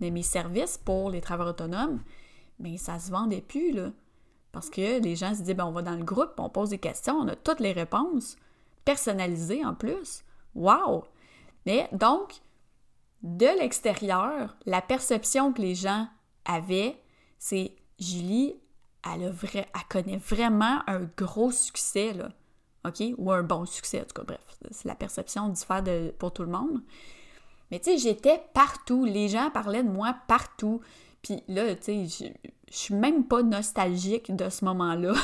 Mais 0.00 0.10
mes 0.10 0.22
services 0.22 0.78
pour 0.78 1.10
les 1.10 1.20
travailleurs 1.20 1.54
autonomes, 1.54 2.02
mais 2.58 2.76
ça 2.76 2.98
se 2.98 3.10
vendait 3.10 3.40
plus, 3.40 3.72
là. 3.72 3.90
Parce 4.52 4.68
que 4.68 5.00
les 5.00 5.16
gens 5.16 5.34
se 5.34 5.40
disaient, 5.40 5.54
ben, 5.54 5.64
on 5.64 5.72
va 5.72 5.82
dans 5.82 5.96
le 5.96 6.04
groupe, 6.04 6.34
on 6.38 6.50
pose 6.50 6.70
des 6.70 6.78
questions, 6.78 7.16
on 7.16 7.28
a 7.28 7.36
toutes 7.36 7.60
les 7.60 7.72
réponses, 7.72 8.36
personnalisées 8.84 9.64
en 9.64 9.74
plus. 9.74 10.24
Wow! 10.54 11.04
Mais 11.64 11.88
donc, 11.92 12.40
de 13.22 13.46
l'extérieur, 13.58 14.56
la 14.66 14.82
perception 14.82 15.52
que 15.52 15.62
les 15.62 15.74
gens 15.74 16.08
avaient, 16.44 17.00
c'est 17.38 17.74
Julie, 17.98 18.56
elle, 19.04 19.34
a 19.72 19.80
connaît 19.88 20.16
vraiment 20.16 20.80
un 20.86 21.08
gros 21.16 21.50
succès. 21.50 22.14
OK? 22.84 23.02
Ou 23.18 23.32
un 23.32 23.42
bon 23.42 23.66
succès, 23.66 24.00
en 24.00 24.04
tout 24.04 24.14
cas, 24.14 24.24
bref. 24.24 24.58
C'est 24.70 24.88
la 24.88 24.94
perception 24.94 25.48
diffère 25.48 25.82
de, 25.82 26.12
pour 26.18 26.32
tout 26.32 26.42
le 26.42 26.48
monde. 26.48 26.82
Mais 27.70 27.78
tu 27.78 27.90
sais, 27.90 27.98
j'étais 27.98 28.42
partout. 28.52 29.04
Les 29.04 29.28
gens 29.28 29.50
parlaient 29.50 29.82
de 29.82 29.88
moi 29.88 30.16
partout. 30.28 30.80
Puis 31.22 31.42
là, 31.48 31.74
tu 31.76 32.06
sais, 32.08 32.34
je 32.70 32.76
suis 32.76 32.94
même 32.94 33.24
pas 33.24 33.42
nostalgique 33.42 34.34
de 34.34 34.48
ce 34.48 34.64
moment-là. 34.64 35.14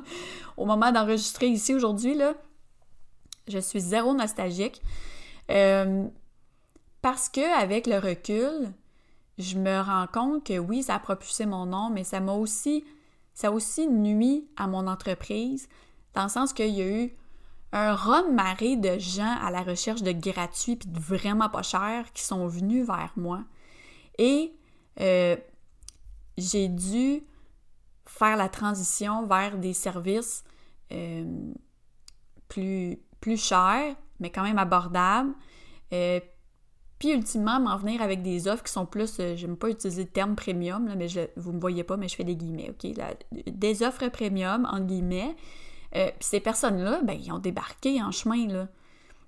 Au 0.56 0.64
moment 0.64 0.90
d'enregistrer 0.92 1.48
ici 1.48 1.74
aujourd'hui, 1.74 2.14
là, 2.14 2.34
je 3.48 3.58
suis 3.58 3.80
zéro 3.80 4.14
nostalgique. 4.14 4.80
Euh, 5.50 6.06
parce 7.02 7.28
que 7.28 7.60
avec 7.60 7.86
le 7.86 7.98
recul, 7.98 8.72
je 9.38 9.58
me 9.58 9.80
rends 9.80 10.06
compte 10.06 10.44
que 10.44 10.58
oui, 10.58 10.82
ça 10.82 10.94
a 10.94 10.98
propulsé 10.98 11.46
mon 11.46 11.66
nom, 11.66 11.90
mais 11.90 12.04
ça 12.04 12.20
m'a 12.20 12.32
aussi, 12.32 12.84
ça 13.34 13.48
a 13.48 13.50
aussi 13.50 13.88
nuit 13.88 14.46
à 14.56 14.66
mon 14.66 14.86
entreprise, 14.86 15.68
dans 16.14 16.24
le 16.24 16.28
sens 16.28 16.52
qu'il 16.52 16.74
y 16.74 16.82
a 16.82 16.86
eu 16.86 17.16
un 17.72 17.94
run 17.94 18.30
marée 18.30 18.76
de 18.76 18.98
gens 18.98 19.36
à 19.42 19.50
la 19.50 19.62
recherche 19.62 20.02
de 20.02 20.12
gratuits 20.12 20.76
puis 20.76 20.88
de 20.88 20.98
vraiment 20.98 21.48
pas 21.48 21.62
cher 21.62 22.12
qui 22.12 22.22
sont 22.22 22.46
venus 22.46 22.86
vers 22.86 23.12
moi. 23.16 23.44
Et 24.18 24.52
euh, 25.00 25.36
j'ai 26.36 26.68
dû 26.68 27.22
faire 28.04 28.36
la 28.36 28.48
transition 28.48 29.26
vers 29.26 29.56
des 29.56 29.72
services 29.72 30.44
euh, 30.92 31.24
plus, 32.48 32.98
plus 33.20 33.42
chers, 33.42 33.96
mais 34.20 34.30
quand 34.30 34.42
même 34.42 34.58
abordables. 34.58 35.32
Euh, 35.94 36.20
puis 36.98 37.12
ultimement, 37.12 37.58
m'en 37.58 37.76
venir 37.78 38.02
avec 38.02 38.22
des 38.22 38.46
offres 38.46 38.62
qui 38.62 38.72
sont 38.72 38.86
plus, 38.86 39.16
je 39.18 39.34
j'aime 39.34 39.56
pas 39.56 39.70
utiliser 39.70 40.04
le 40.04 40.08
terme 40.08 40.36
premium, 40.36 40.94
mais 40.96 41.08
je, 41.08 41.22
vous 41.36 41.52
me 41.52 41.58
voyez 41.58 41.82
pas, 41.82 41.96
mais 41.96 42.06
je 42.06 42.14
fais 42.14 42.22
des 42.22 42.36
guillemets, 42.36 42.70
OK? 42.70 42.92
des 43.46 43.82
offres 43.82 44.08
premium, 44.08 44.68
en 44.70 44.78
guillemets, 44.78 45.34
euh, 45.94 46.06
puis 46.18 46.28
ces 46.28 46.40
personnes-là, 46.40 47.00
ben, 47.02 47.18
ils 47.20 47.32
ont 47.32 47.38
débarqué 47.38 48.02
en 48.02 48.10
chemin, 48.10 48.46
là. 48.46 48.68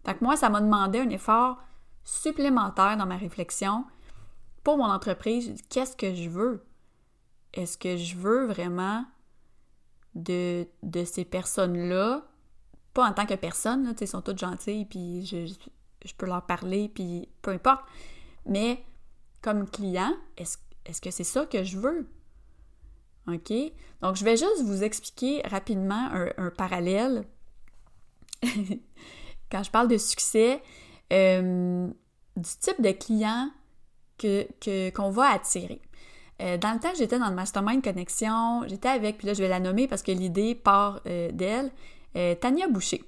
Fait 0.04 0.14
que 0.14 0.25
moi, 0.25 0.37
ça 0.37 0.50
m'a 0.50 0.61
demandé 0.61 1.00
un 1.00 1.11
effort 1.11 1.59
supplémentaire 2.04 2.97
dans 2.97 3.06
ma 3.06 3.16
réflexion 3.16 3.85
pour 4.62 4.76
mon 4.76 4.85
entreprise. 4.85 5.54
Qu'est-ce 5.71 5.97
que 5.97 6.14
je 6.14 6.28
veux? 6.28 6.64
Est-ce 7.52 7.78
que 7.78 7.97
je 7.97 8.16
veux 8.16 8.47
vraiment 8.47 9.04
de, 10.14 10.66
de 10.83 11.04
ces 11.04 11.25
personnes-là, 11.25 12.23
pas 12.92 13.09
en 13.09 13.12
tant 13.12 13.26
que 13.26 13.35
personne, 13.35 13.85
là, 13.85 13.92
ils 14.00 14.09
sont 14.09 14.23
toutes 14.23 14.38
gentilles, 14.38 14.85
puis 14.85 15.26
je, 15.26 15.47
je, 16.04 16.14
peux 16.14 16.26
leur 16.26 16.47
parler, 16.47 16.90
puis 16.92 17.28
peu 17.42 17.50
importe, 17.50 17.85
mais 18.47 18.85
comme 19.42 19.68
client, 19.68 20.14
est-ce 20.37 20.59
est 20.87 20.92
-ce 20.92 21.00
que 21.00 21.11
c'est 21.11 21.25
ça 21.25 21.47
que 21.47 21.64
je 21.64 21.78
veux? 21.78 22.06
OK? 23.28 23.52
Donc, 24.02 24.16
je 24.16 24.24
vais 24.24 24.36
juste 24.36 24.62
vous 24.64 24.82
expliquer 24.82 25.42
rapidement 25.44 26.08
un, 26.36 26.50
parallèle. 26.50 27.24
Quand 29.50 29.62
je 29.62 29.70
parle 29.70 29.88
de 29.88 29.98
succès, 29.98 30.62
euh, 31.12 31.86
du 32.36 32.50
type 32.60 32.80
de 32.80 32.90
client 32.90 33.50
qu'on 34.18 34.44
que, 34.60 34.90
qu'on 34.90 35.10
va 35.10 35.30
attirer. 35.30 35.80
Euh, 36.42 36.58
dans 36.58 36.72
le 36.72 36.80
temps 36.80 36.92
j'étais 36.98 37.18
dans 37.18 37.28
le 37.28 37.34
Mastermind 37.34 37.82
Connexion, 37.82 38.62
j'étais 38.66 38.88
avec, 38.88 39.18
puis 39.18 39.28
là 39.28 39.34
je 39.34 39.42
vais 39.42 39.48
la 39.48 39.60
nommer 39.60 39.86
parce 39.86 40.02
que 40.02 40.10
l'idée 40.10 40.56
part 40.56 41.00
euh, 41.06 41.30
d'elle, 41.32 41.70
Tania 42.40 42.68
Boucher. 42.68 43.04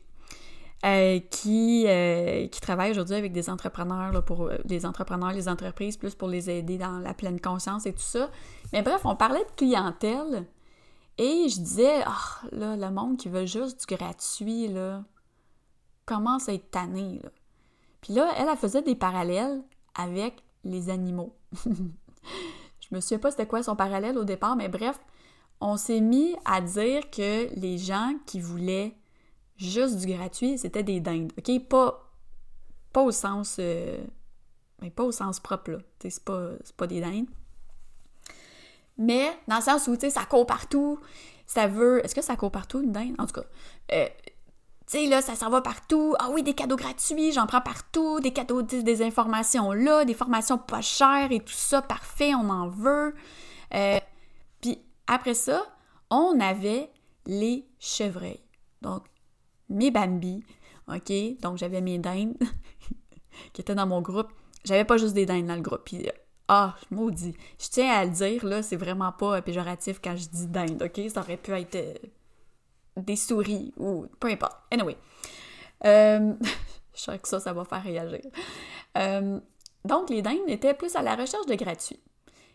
Euh, 0.84 1.20
qui, 1.30 1.84
euh, 1.86 2.46
qui 2.48 2.60
travaille 2.60 2.90
aujourd'hui 2.90 3.16
avec 3.16 3.32
des 3.32 3.48
entrepreneurs, 3.48 4.12
là, 4.12 4.20
pour 4.20 4.42
euh, 4.42 4.58
les 4.66 4.84
entrepreneurs, 4.84 5.32
les 5.32 5.48
entreprises, 5.48 5.96
plus 5.96 6.14
pour 6.14 6.28
les 6.28 6.50
aider 6.50 6.76
dans 6.76 6.98
la 6.98 7.14
pleine 7.14 7.40
conscience 7.40 7.86
et 7.86 7.94
tout 7.94 7.98
ça. 7.98 8.30
Mais 8.72 8.82
bref, 8.82 9.00
on 9.04 9.16
parlait 9.16 9.44
de 9.44 9.50
clientèle 9.56 10.46
et 11.16 11.48
je 11.48 11.60
disais, 11.60 12.02
ah, 12.04 12.40
là, 12.52 12.76
le 12.76 12.90
monde 12.90 13.16
qui 13.16 13.30
veut 13.30 13.46
juste 13.46 13.88
du 13.88 13.96
gratuit, 13.96 14.68
là, 14.68 15.02
commence 16.04 16.48
à 16.48 16.52
être 16.52 16.70
tanné, 16.70 17.20
là. 17.22 17.30
Puis 18.02 18.12
là, 18.12 18.30
elle, 18.36 18.48
elle 18.48 18.56
faisait 18.58 18.82
des 18.82 18.94
parallèles 18.94 19.64
avec 19.94 20.44
les 20.62 20.90
animaux. 20.90 21.34
je 21.64 22.88
me 22.92 23.00
souviens 23.00 23.18
pas 23.18 23.30
c'était 23.30 23.46
quoi 23.46 23.62
son 23.62 23.76
parallèle 23.76 24.18
au 24.18 24.24
départ, 24.24 24.56
mais 24.56 24.68
bref, 24.68 25.00
on 25.60 25.78
s'est 25.78 26.02
mis 26.02 26.36
à 26.44 26.60
dire 26.60 27.10
que 27.10 27.48
les 27.58 27.78
gens 27.78 28.12
qui 28.26 28.40
voulaient 28.40 28.94
juste 29.56 29.96
du 29.98 30.06
gratuit, 30.06 30.58
c'était 30.58 30.82
des 30.82 31.00
dindes, 31.00 31.32
OK? 31.38 31.68
Pas, 31.68 32.10
pas 32.92 33.02
au 33.02 33.10
sens... 33.10 33.56
Euh, 33.58 34.04
mais 34.82 34.90
pas 34.90 35.04
au 35.04 35.12
sens 35.12 35.40
propre, 35.40 35.70
là. 35.72 35.78
C'est 36.00 36.22
pas, 36.22 36.50
pas 36.76 36.86
des 36.86 37.00
dindes. 37.00 37.28
Mais 38.98 39.30
dans 39.48 39.56
le 39.56 39.62
sens 39.62 39.88
où, 39.88 39.94
tu 39.94 40.02
sais, 40.02 40.10
ça 40.10 40.24
court 40.24 40.46
partout, 40.46 40.98
ça 41.46 41.66
veut... 41.66 42.04
Est-ce 42.04 42.14
que 42.14 42.22
ça 42.22 42.36
court 42.36 42.50
partout, 42.50 42.82
une 42.82 42.92
dinde? 42.92 43.14
En 43.18 43.26
tout 43.26 43.40
cas, 43.40 43.46
euh, 43.92 44.06
tu 44.86 44.98
sais, 44.98 45.06
là, 45.06 45.20
ça 45.20 45.34
s'en 45.34 45.50
va 45.50 45.62
partout. 45.62 46.14
Ah 46.20 46.28
oui, 46.30 46.42
des 46.44 46.54
cadeaux 46.54 46.76
gratuits, 46.76 47.32
j'en 47.32 47.46
prends 47.46 47.60
partout, 47.60 48.20
des 48.20 48.32
cadeaux, 48.32 48.62
des 48.62 49.02
informations 49.02 49.72
là, 49.72 50.04
des 50.04 50.14
formations 50.14 50.58
pas 50.58 50.80
chères 50.80 51.32
et 51.32 51.40
tout 51.40 51.52
ça, 51.52 51.82
parfait, 51.82 52.34
on 52.34 52.48
en 52.50 52.68
veut. 52.68 53.14
Euh, 53.74 53.98
puis 54.60 54.78
après 55.08 55.34
ça, 55.34 55.66
on 56.10 56.38
avait 56.38 56.88
les 57.26 57.66
chevreuils. 57.80 58.40
Donc, 58.80 59.02
mes 59.68 59.90
Bambi, 59.90 60.44
OK? 60.88 61.12
Donc, 61.40 61.58
j'avais 61.58 61.80
mes 61.80 61.98
dindes 61.98 62.36
qui 63.52 63.60
étaient 63.60 63.74
dans 63.74 63.86
mon 63.86 64.00
groupe. 64.00 64.28
J'avais 64.64 64.84
pas 64.84 64.96
juste 64.96 65.14
des 65.14 65.26
dindes 65.26 65.46
dans 65.46 65.54
le 65.54 65.60
groupe. 65.60 65.82
Puis, 65.84 66.08
ah, 66.48 66.76
maudit. 66.90 67.34
Je 67.58 67.68
tiens 67.68 67.92
à 67.92 68.04
le 68.04 68.10
dire, 68.10 68.44
là, 68.44 68.62
c'est 68.62 68.76
vraiment 68.76 69.12
pas 69.12 69.42
péjoratif 69.42 70.00
quand 70.02 70.16
je 70.16 70.28
dis 70.28 70.46
dinde, 70.46 70.82
OK? 70.82 71.10
Ça 71.10 71.20
aurait 71.20 71.36
pu 71.36 71.52
être 71.52 71.74
euh, 71.74 71.94
des 72.96 73.16
souris 73.16 73.72
ou 73.76 74.06
peu 74.20 74.28
importe. 74.28 74.56
Anyway. 74.70 74.96
Euh, 75.84 76.34
je 76.94 77.00
sais 77.00 77.18
que 77.18 77.28
ça, 77.28 77.40
ça 77.40 77.52
va 77.52 77.64
faire 77.64 77.82
réagir. 77.82 78.20
Euh, 78.96 79.40
donc, 79.84 80.10
les 80.10 80.22
dindes 80.22 80.48
étaient 80.48 80.74
plus 80.74 80.94
à 80.94 81.02
la 81.02 81.16
recherche 81.16 81.46
de 81.46 81.54
gratuit. 81.54 82.00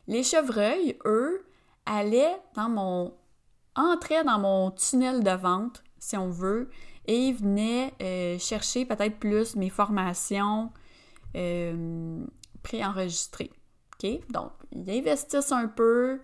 Les 0.08 0.24
chevreuils, 0.24 0.98
eux, 1.06 1.46
allaient 1.86 2.42
dans 2.56 2.70
mon... 2.70 3.14
entraient 3.76 4.24
dans 4.24 4.40
mon 4.40 4.72
tunnel 4.72 5.24
de 5.24 5.32
vente, 5.32 5.84
si 6.00 6.18
on 6.18 6.30
veut, 6.30 6.70
et 7.08 7.34
venaient 7.34 7.94
euh, 8.02 8.38
chercher 8.40 8.86
peut-être 8.86 9.18
plus 9.18 9.56
mes 9.56 9.70
formations 9.70 10.72
préenregistrées. 12.64 13.52
OK? 14.04 14.10
Donc, 14.30 14.52
ils 14.72 14.90
investissent 14.90 15.52
un 15.52 15.68
peu, 15.68 16.20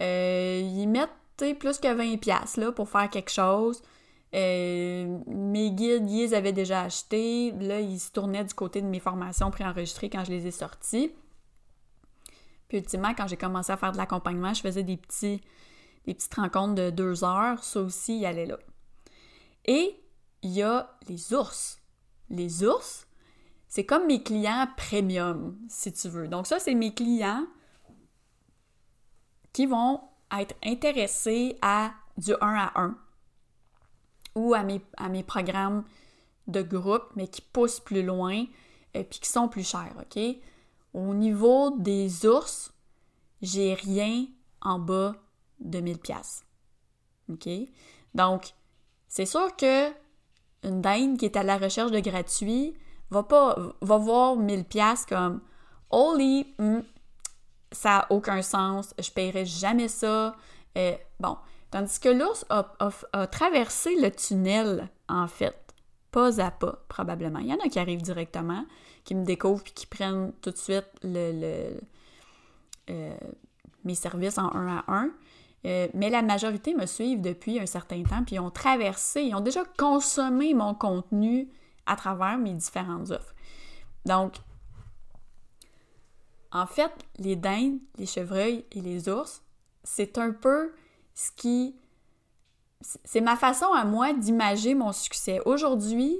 ils 0.00 0.86
mettent 0.86 1.10
plus 1.58 1.78
que 1.78 1.88
20$ 1.88 2.60
là, 2.60 2.72
pour 2.72 2.88
faire 2.88 3.08
quelque 3.10 3.30
chose. 3.30 3.82
Euh, 4.34 5.18
mes 5.26 5.72
guides, 5.72 6.08
ils 6.08 6.34
avaient 6.34 6.52
déjà 6.52 6.82
achetés. 6.82 7.52
Là, 7.52 7.80
ils 7.80 7.98
se 7.98 8.12
tournaient 8.12 8.44
du 8.44 8.54
côté 8.54 8.80
de 8.80 8.86
mes 8.86 9.00
formations 9.00 9.50
préenregistrées 9.50 10.10
quand 10.10 10.24
je 10.24 10.30
les 10.30 10.46
ai 10.46 10.50
sorties. 10.50 11.12
Puis 12.68 12.78
ultimement, 12.78 13.14
quand 13.14 13.26
j'ai 13.26 13.36
commencé 13.36 13.72
à 13.72 13.76
faire 13.76 13.92
de 13.92 13.96
l'accompagnement, 13.96 14.54
je 14.54 14.60
faisais 14.60 14.84
des, 14.84 14.96
petits, 14.96 15.40
des 16.06 16.14
petites 16.14 16.34
rencontres 16.34 16.74
de 16.74 16.90
deux 16.90 17.24
heures. 17.24 17.64
Ça 17.64 17.80
aussi, 17.80 18.18
il 18.18 18.26
allait 18.26 18.46
là. 18.46 18.58
Et 19.66 19.96
il 20.42 20.50
y 20.50 20.62
a 20.62 20.96
les 21.08 21.32
ours. 21.34 21.78
Les 22.28 22.64
ours, 22.64 23.06
c'est 23.68 23.84
comme 23.84 24.06
mes 24.06 24.22
clients 24.22 24.68
premium, 24.76 25.58
si 25.68 25.92
tu 25.92 26.08
veux. 26.08 26.28
Donc 26.28 26.46
ça, 26.46 26.58
c'est 26.58 26.74
mes 26.74 26.94
clients 26.94 27.46
qui 29.52 29.66
vont 29.66 30.00
être 30.38 30.54
intéressé 30.64 31.58
à 31.60 31.92
du 32.16 32.32
1 32.40 32.54
à 32.54 32.72
1 32.80 32.96
ou 34.36 34.54
à 34.54 34.62
mes, 34.62 34.80
à 34.96 35.08
mes 35.08 35.22
programmes 35.22 35.84
de 36.46 36.62
groupe, 36.62 37.04
mais 37.16 37.28
qui 37.28 37.42
poussent 37.42 37.80
plus 37.80 38.02
loin 38.02 38.44
et 38.94 39.04
puis 39.04 39.20
qui 39.20 39.28
sont 39.28 39.48
plus 39.48 39.68
chers, 39.68 39.94
OK? 40.00 40.20
Au 40.92 41.14
niveau 41.14 41.76
des 41.78 42.26
ours, 42.26 42.72
j'ai 43.42 43.74
rien 43.74 44.26
en 44.60 44.78
bas 44.78 45.14
de 45.60 45.80
1000 45.80 45.98
pièces. 45.98 46.44
OK? 47.28 47.48
Donc, 48.14 48.54
c'est 49.08 49.26
sûr 49.26 49.54
que 49.56 49.90
une 50.62 50.80
dinde 50.80 51.18
qui 51.18 51.24
est 51.24 51.36
à 51.36 51.42
la 51.42 51.58
recherche 51.58 51.90
de 51.90 52.00
gratuit 52.00 52.74
va 53.10 53.22
pas 53.22 53.56
va 53.80 53.96
voir 53.96 54.36
1000 54.36 54.64
pièces 54.64 55.06
comme 55.06 55.40
holy 55.90 56.54
hmm, 56.58 56.80
ça 57.72 57.90
n'a 57.90 58.06
aucun 58.10 58.42
sens, 58.42 58.94
je 58.98 59.10
paierai 59.10 59.44
jamais 59.44 59.88
ça. 59.88 60.34
Euh, 60.76 60.96
bon, 61.18 61.36
tandis 61.70 61.98
que 62.00 62.08
l'ours 62.08 62.44
a, 62.48 63.26
traversé 63.26 63.94
le 64.00 64.10
tunnel, 64.10 64.88
en 65.08 65.26
fait, 65.28 65.56
pas 66.10 66.40
à 66.40 66.50
pas, 66.50 66.82
probablement. 66.88 67.38
Il 67.38 67.46
y 67.46 67.54
en 67.54 67.58
a 67.58 67.68
qui 67.68 67.78
arrivent 67.78 68.02
directement, 68.02 68.64
qui 69.04 69.14
me 69.14 69.24
découvrent 69.24 69.62
puis 69.62 69.72
qui 69.72 69.86
prennent 69.86 70.32
tout 70.42 70.50
de 70.50 70.56
suite 70.56 70.88
le, 71.02 71.78
euh, 72.90 73.16
mes 73.84 73.94
services 73.94 74.38
en 74.38 74.52
un 74.54 74.78
à 74.78 74.84
un. 74.88 75.10
Euh, 75.66 75.88
mais 75.92 76.08
la 76.08 76.22
majorité 76.22 76.74
me 76.74 76.86
suivent 76.86 77.20
depuis 77.20 77.60
un 77.60 77.66
certain 77.66 78.02
temps, 78.02 78.24
puis 78.24 78.36
ils 78.36 78.40
ont 78.40 78.50
traversé, 78.50 79.22
ils 79.22 79.34
ont 79.34 79.40
déjà 79.40 79.64
consommé 79.76 80.54
mon 80.54 80.74
contenu 80.74 81.48
à 81.86 81.96
travers 81.96 82.38
mes 82.38 82.54
différentes 82.54 83.10
offres. 83.10 83.34
Donc, 84.06 84.36
en 86.52 86.66
fait, 86.66 86.92
les 87.18 87.36
dindes, 87.36 87.78
les 87.98 88.06
chevreuils 88.06 88.64
et 88.72 88.80
les 88.80 89.08
ours, 89.08 89.42
c'est 89.84 90.18
un 90.18 90.32
peu 90.32 90.72
ce 91.14 91.30
qui... 91.32 91.76
C'est 93.04 93.20
ma 93.20 93.36
façon 93.36 93.66
à 93.74 93.84
moi 93.84 94.14
d'imager 94.14 94.74
mon 94.74 94.92
succès. 94.92 95.40
Aujourd'hui, 95.44 96.16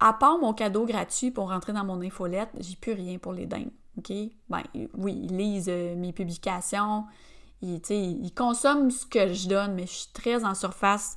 à 0.00 0.12
part 0.12 0.38
mon 0.38 0.52
cadeau 0.52 0.84
gratuit 0.84 1.30
pour 1.30 1.50
rentrer 1.50 1.72
dans 1.72 1.84
mon 1.84 2.02
infolette, 2.02 2.50
j'ai 2.58 2.74
plus 2.74 2.92
rien 2.92 3.18
pour 3.18 3.32
les 3.32 3.46
dindes. 3.46 3.70
OK? 3.98 4.12
Ben 4.48 4.62
oui, 4.94 5.20
ils 5.22 5.36
lisent 5.36 5.68
euh, 5.68 5.94
mes 5.94 6.12
publications, 6.12 7.04
ils, 7.62 8.34
consomment 8.34 8.90
ce 8.90 9.06
que 9.06 9.32
je 9.32 9.48
donne, 9.48 9.74
mais 9.74 9.86
je 9.86 9.92
suis 9.92 10.12
très 10.12 10.44
en 10.44 10.54
surface 10.54 11.16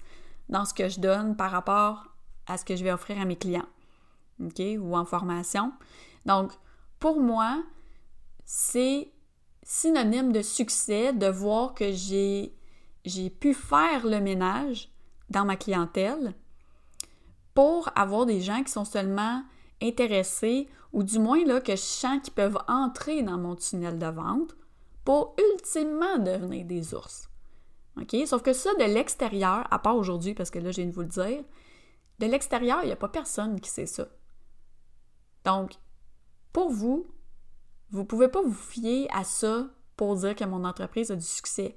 dans 0.49 0.65
ce 0.65 0.73
que 0.73 0.89
je 0.89 0.99
donne 0.99 1.35
par 1.35 1.51
rapport 1.51 2.05
à 2.47 2.57
ce 2.57 2.65
que 2.65 2.75
je 2.75 2.83
vais 2.83 2.91
offrir 2.91 3.19
à 3.19 3.25
mes 3.25 3.35
clients. 3.35 3.65
OK? 4.43 4.61
Ou 4.79 4.95
en 4.95 5.05
formation. 5.05 5.73
Donc, 6.25 6.51
pour 6.99 7.19
moi, 7.19 7.63
c'est 8.45 9.11
synonyme 9.63 10.31
de 10.31 10.41
succès 10.41 11.13
de 11.13 11.27
voir 11.27 11.73
que 11.73 11.91
j'ai, 11.91 12.53
pu 13.39 13.53
faire 13.53 14.05
le 14.05 14.19
ménage 14.19 14.89
dans 15.29 15.45
ma 15.45 15.55
clientèle 15.55 16.35
pour 17.55 17.89
avoir 17.95 18.25
des 18.25 18.41
gens 18.41 18.63
qui 18.63 18.71
sont 18.71 18.85
seulement 18.85 19.43
intéressés 19.81 20.67
ou 20.93 21.03
du 21.03 21.19
moins 21.19 21.43
là, 21.45 21.59
que 21.59 21.73
je 21.73 21.81
sens 21.81 22.21
qu'ils 22.23 22.33
peuvent 22.33 22.59
entrer 22.67 23.23
dans 23.23 23.37
mon 23.37 23.55
tunnel 23.55 23.97
de 23.97 24.05
vente 24.05 24.55
pour 25.05 25.35
ultimement 25.53 26.17
devenir 26.17 26.65
des 26.65 26.93
ours. 26.93 27.29
OK? 27.97 28.15
Sauf 28.25 28.41
que 28.41 28.53
ça, 28.53 28.73
de 28.73 28.83
l'extérieur, 28.83 29.65
à 29.71 29.79
part 29.79 29.95
aujourd'hui, 29.95 30.33
parce 30.33 30.49
que 30.49 30.59
là, 30.59 30.71
je 30.71 30.81
viens 30.81 30.89
de 30.89 30.95
vous 30.95 31.01
le 31.01 31.07
dire, 31.07 31.43
de 32.19 32.25
l'extérieur, 32.25 32.79
il 32.83 32.87
n'y 32.87 32.91
a 32.91 32.97
pas 32.97 33.07
personne 33.07 33.61
qui 33.61 33.69
sait 33.69 33.85
ça. 33.85 34.07
Donc, 35.45 35.73
pour 36.51 36.69
vous, 36.69 37.07
vous 37.91 37.99
ne 37.99 38.05
pouvez 38.05 38.27
pas 38.27 38.41
vous 38.41 38.53
fier 38.53 39.07
à 39.13 39.23
ça 39.23 39.67
pour 39.95 40.15
dire 40.15 40.35
que 40.35 40.43
mon 40.43 40.65
entreprise 40.65 41.11
a 41.11 41.15
du 41.15 41.25
succès. 41.25 41.75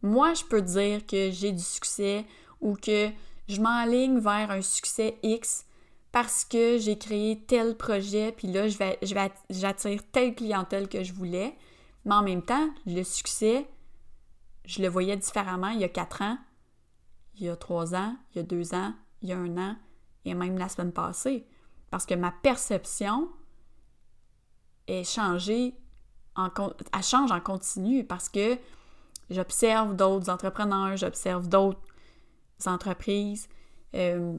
Moi, 0.00 0.34
je 0.34 0.44
peux 0.44 0.62
dire 0.62 1.06
que 1.06 1.30
j'ai 1.30 1.52
du 1.52 1.62
succès 1.62 2.24
ou 2.60 2.74
que 2.74 3.10
je 3.48 3.60
m'enligne 3.60 4.18
vers 4.18 4.50
un 4.50 4.62
succès 4.62 5.18
X 5.22 5.66
parce 6.10 6.44
que 6.44 6.78
j'ai 6.78 6.98
créé 6.98 7.42
tel 7.46 7.76
projet, 7.76 8.32
puis 8.32 8.48
là, 8.48 8.68
je 8.68 8.76
vais, 8.76 8.98
je 9.02 9.14
j'attire 9.50 10.00
telle 10.10 10.34
clientèle 10.34 10.88
que 10.88 11.02
je 11.02 11.12
voulais. 11.12 11.56
Mais 12.04 12.14
en 12.14 12.22
même 12.22 12.42
temps, 12.42 12.68
le 12.86 13.02
succès, 13.02 13.68
je 14.64 14.82
le 14.82 14.88
voyais 14.88 15.16
différemment 15.16 15.68
il 15.68 15.80
y 15.80 15.84
a 15.84 15.88
quatre 15.88 16.22
ans, 16.22 16.38
il 17.36 17.44
y 17.44 17.48
a 17.48 17.56
trois 17.56 17.94
ans, 17.94 18.16
il 18.32 18.38
y 18.38 18.40
a 18.40 18.42
deux 18.42 18.74
ans, 18.74 18.94
il 19.22 19.28
y 19.28 19.32
a 19.32 19.38
un 19.38 19.56
an, 19.56 19.76
et 20.24 20.34
même 20.34 20.58
la 20.58 20.68
semaine 20.68 20.92
passée. 20.92 21.46
Parce 21.90 22.06
que 22.06 22.14
ma 22.14 22.32
perception 22.32 23.28
est 24.86 25.04
changée, 25.04 25.74
en, 26.34 26.48
elle 26.92 27.02
change 27.02 27.30
en 27.30 27.40
continu 27.40 28.04
parce 28.04 28.28
que 28.28 28.58
j'observe 29.30 29.94
d'autres 29.94 30.30
entrepreneurs, 30.30 30.96
j'observe 30.96 31.48
d'autres 31.48 31.80
entreprises. 32.66 33.48
Euh, 33.94 34.38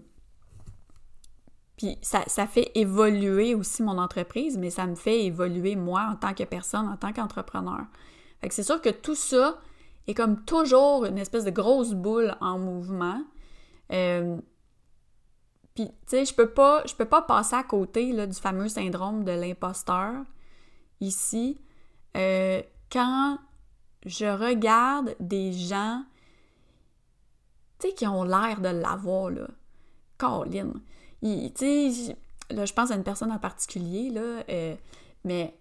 ça, 2.02 2.48
fait 2.48 2.72
évoluer 2.76 3.56
aussi 3.56 3.84
mon 3.84 3.98
entreprise, 3.98 4.58
mais 4.58 4.69
ça 4.69 4.86
me 4.86 4.96
fait 4.96 5.26
évoluer 5.26 5.76
moi 5.76 6.10
en 6.12 6.15
tant 6.15 6.34
que 6.34 6.43
personne, 6.43 6.88
en 6.88 6.98
tant 6.98 7.13
qu'entrepreneur. 7.13 7.86
Fait 8.41 8.50
que 8.50 8.54
c'est 8.54 8.63
sûr 8.63 8.82
que 8.82 8.89
tout 8.89 9.15
ça 9.15 9.60
est 10.08 10.13
comme 10.13 10.43
toujours 10.43 11.06
une 11.06 11.17
espèce 11.17 11.46
de 11.46 11.52
grosse 11.52 11.93
boule 11.93 12.36
en 12.41 12.60
mouvement. 12.60 13.22
Euh, 13.91 14.38
puis, 15.76 15.88
tu 15.88 15.93
sais, 16.08 16.26
je 16.26 16.34
peux 16.34 16.50
pas, 16.50 16.84
je 16.86 16.93
peux 16.93 17.06
pas 17.06 17.22
passer 17.22 17.56
à 17.56 17.63
côté 17.63 18.28
du 18.28 18.36
fameux 18.36 18.67
syndrome 18.67 19.24
de 19.24 19.32
l'imposteur 19.32 20.13
ici. 21.00 21.60
Euh, 22.15 22.62
quand 22.91 23.39
je 24.06 24.26
regarde 24.26 25.15
des 25.19 25.52
gens, 25.52 26.04
tu 27.80 27.88
sais, 27.88 27.93
qui 27.93 28.06
ont 28.06 28.24
l'air 28.24 28.62
de 28.62 28.69
l'avoir, 28.69 29.30
là. 29.30 29.48
Colin. 30.17 30.74
Tu 31.23 31.51
sais, 31.55 32.17
là, 32.49 32.65
je 32.65 32.73
pense 32.73 32.91
à 32.91 32.95
une 32.95 33.03
personne 33.03 33.31
en 33.31 33.39
particulier, 33.39 34.09
là, 34.09 34.43
euh, 34.49 34.75
mais 35.23 35.55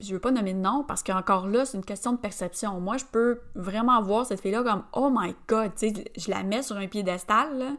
je 0.00 0.12
veux 0.12 0.20
pas 0.20 0.30
nommer 0.30 0.54
de 0.54 0.58
nom 0.58 0.84
parce 0.84 1.02
qu'encore 1.02 1.46
là, 1.48 1.64
c'est 1.64 1.76
une 1.76 1.84
question 1.84 2.12
de 2.12 2.18
perception. 2.18 2.80
Moi, 2.80 2.96
je 2.96 3.04
peux 3.04 3.40
vraiment 3.54 4.00
voir 4.02 4.26
cette 4.26 4.40
fille-là 4.40 4.62
comme 4.62 4.84
Oh 4.92 5.10
my 5.12 5.34
god, 5.48 5.72
tu 5.76 5.88
sais, 5.88 6.04
je 6.16 6.30
la 6.30 6.42
mets 6.42 6.62
sur 6.62 6.76
un 6.76 6.86
piédestal, 6.86 7.58
là. 7.58 7.76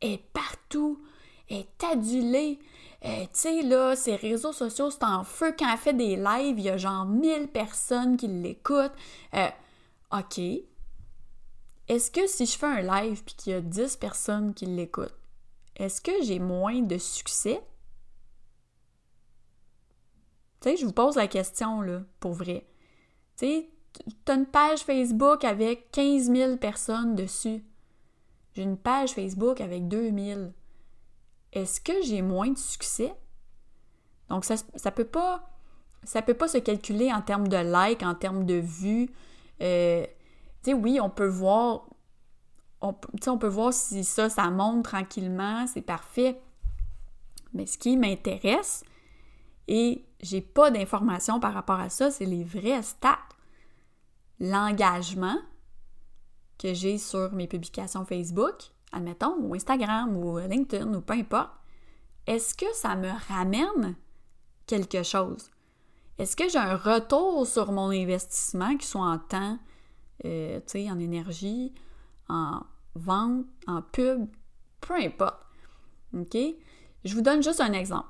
Elle 0.00 0.12
est 0.12 0.24
partout, 0.32 1.02
elle 1.48 1.58
est 1.58 1.84
adulée. 1.84 2.58
Euh, 3.04 3.22
tu 3.22 3.28
sais, 3.32 3.62
là, 3.62 3.94
ses 3.94 4.16
réseaux 4.16 4.52
sociaux, 4.52 4.90
c'est 4.90 5.04
en 5.04 5.22
feu. 5.22 5.54
Quand 5.56 5.70
elle 5.70 5.78
fait 5.78 5.92
des 5.92 6.16
lives, 6.16 6.58
il 6.58 6.64
y 6.64 6.70
a 6.70 6.76
genre 6.76 7.04
1000 7.04 7.48
personnes 7.48 8.16
qui 8.16 8.26
l'écoutent. 8.26 8.92
Euh, 9.34 9.48
OK. 10.12 10.40
Est-ce 11.88 12.10
que 12.10 12.26
si 12.26 12.46
je 12.46 12.58
fais 12.58 12.66
un 12.66 12.80
live 12.80 13.22
puis 13.24 13.34
qu'il 13.36 13.52
y 13.52 13.56
a 13.56 13.60
10 13.60 13.96
personnes 13.96 14.54
qui 14.54 14.66
l'écoutent, 14.66 15.14
est-ce 15.76 16.00
que 16.00 16.22
j'ai 16.22 16.38
moins 16.38 16.80
de 16.80 16.98
succès? 16.98 17.62
Tu 20.60 20.76
je 20.76 20.86
vous 20.86 20.92
pose 20.92 21.16
la 21.16 21.28
question, 21.28 21.80
là, 21.82 22.02
pour 22.18 22.32
vrai. 22.32 22.66
Tu 23.36 23.46
sais, 23.46 23.68
une 24.28 24.46
page 24.46 24.80
Facebook 24.80 25.44
avec 25.44 25.90
15 25.92 26.30
000 26.30 26.56
personnes 26.56 27.14
dessus. 27.14 27.64
J'ai 28.54 28.62
une 28.62 28.78
page 28.78 29.12
Facebook 29.12 29.60
avec 29.60 29.86
2000. 29.86 30.52
Est-ce 31.52 31.80
que 31.80 32.02
j'ai 32.02 32.22
moins 32.22 32.48
de 32.48 32.58
succès? 32.58 33.14
Donc, 34.28 34.44
ça, 34.44 34.56
ça 34.74 34.90
peut 34.90 35.04
pas... 35.04 35.50
Ça 36.04 36.22
peut 36.22 36.34
pas 36.34 36.46
se 36.46 36.58
calculer 36.58 37.12
en 37.12 37.20
termes 37.20 37.48
de 37.48 37.56
likes, 37.56 38.02
en 38.02 38.14
termes 38.14 38.46
de 38.46 38.54
vues. 38.54 39.10
Euh, 39.60 40.06
oui, 40.66 41.00
on 41.00 41.10
peut 41.10 41.26
voir... 41.26 41.86
On, 43.26 43.38
peut 43.38 43.48
voir 43.48 43.72
si 43.72 44.04
ça, 44.04 44.28
ça 44.28 44.50
monte 44.50 44.84
tranquillement, 44.84 45.66
c'est 45.66 45.82
parfait. 45.82 46.40
Mais 47.52 47.66
ce 47.66 47.78
qui 47.78 47.96
m'intéresse, 47.96 48.84
et 49.68 50.04
j'ai 50.20 50.40
pas 50.40 50.70
d'informations 50.70 51.40
par 51.40 51.54
rapport 51.54 51.80
à 51.80 51.88
ça, 51.88 52.10
c'est 52.10 52.24
les 52.26 52.44
vrais 52.44 52.82
stats. 52.82 53.18
L'engagement 54.38 55.38
que 56.58 56.74
j'ai 56.74 56.98
sur 56.98 57.32
mes 57.32 57.46
publications 57.46 58.04
Facebook, 58.04 58.54
admettons, 58.92 59.36
ou 59.40 59.54
Instagram, 59.54 60.16
ou 60.16 60.38
LinkedIn, 60.38 60.92
ou 60.94 61.00
peu 61.00 61.14
importe, 61.14 61.50
est-ce 62.26 62.54
que 62.54 62.66
ça 62.74 62.96
me 62.96 63.10
ramène 63.28 63.96
quelque 64.66 65.02
chose? 65.02 65.50
Est-ce 66.18 66.34
que 66.34 66.48
j'ai 66.48 66.58
un 66.58 66.76
retour 66.76 67.46
sur 67.46 67.72
mon 67.72 67.90
investissement, 67.90 68.76
qui 68.76 68.86
soit 68.86 69.02
en 69.02 69.18
temps, 69.18 69.58
euh, 70.24 70.60
en 70.74 70.98
énergie, 70.98 71.74
en 72.28 72.62
vente, 72.96 73.46
en 73.66 73.82
pub, 73.82 74.26
peu 74.80 74.94
importe. 74.94 75.40
OK? 76.14 76.36
Je 77.04 77.14
vous 77.14 77.22
donne 77.22 77.42
juste 77.42 77.60
un 77.60 77.72
exemple. 77.72 78.08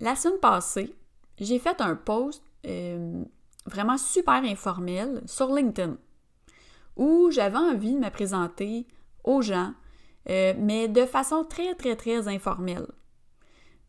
La 0.00 0.14
semaine 0.14 0.38
passée, 0.40 0.94
j'ai 1.38 1.58
fait 1.58 1.80
un 1.80 1.96
post 1.96 2.42
euh, 2.66 3.24
vraiment 3.66 3.98
super 3.98 4.34
informel 4.44 5.22
sur 5.26 5.54
LinkedIn 5.54 5.96
où 6.96 7.30
j'avais 7.30 7.58
envie 7.58 7.94
de 7.94 7.98
me 7.98 8.10
présenter 8.10 8.86
aux 9.24 9.42
gens, 9.42 9.74
euh, 10.30 10.54
mais 10.58 10.88
de 10.88 11.04
façon 11.04 11.44
très, 11.44 11.74
très, 11.74 11.94
très 11.96 12.26
informelle. 12.28 12.86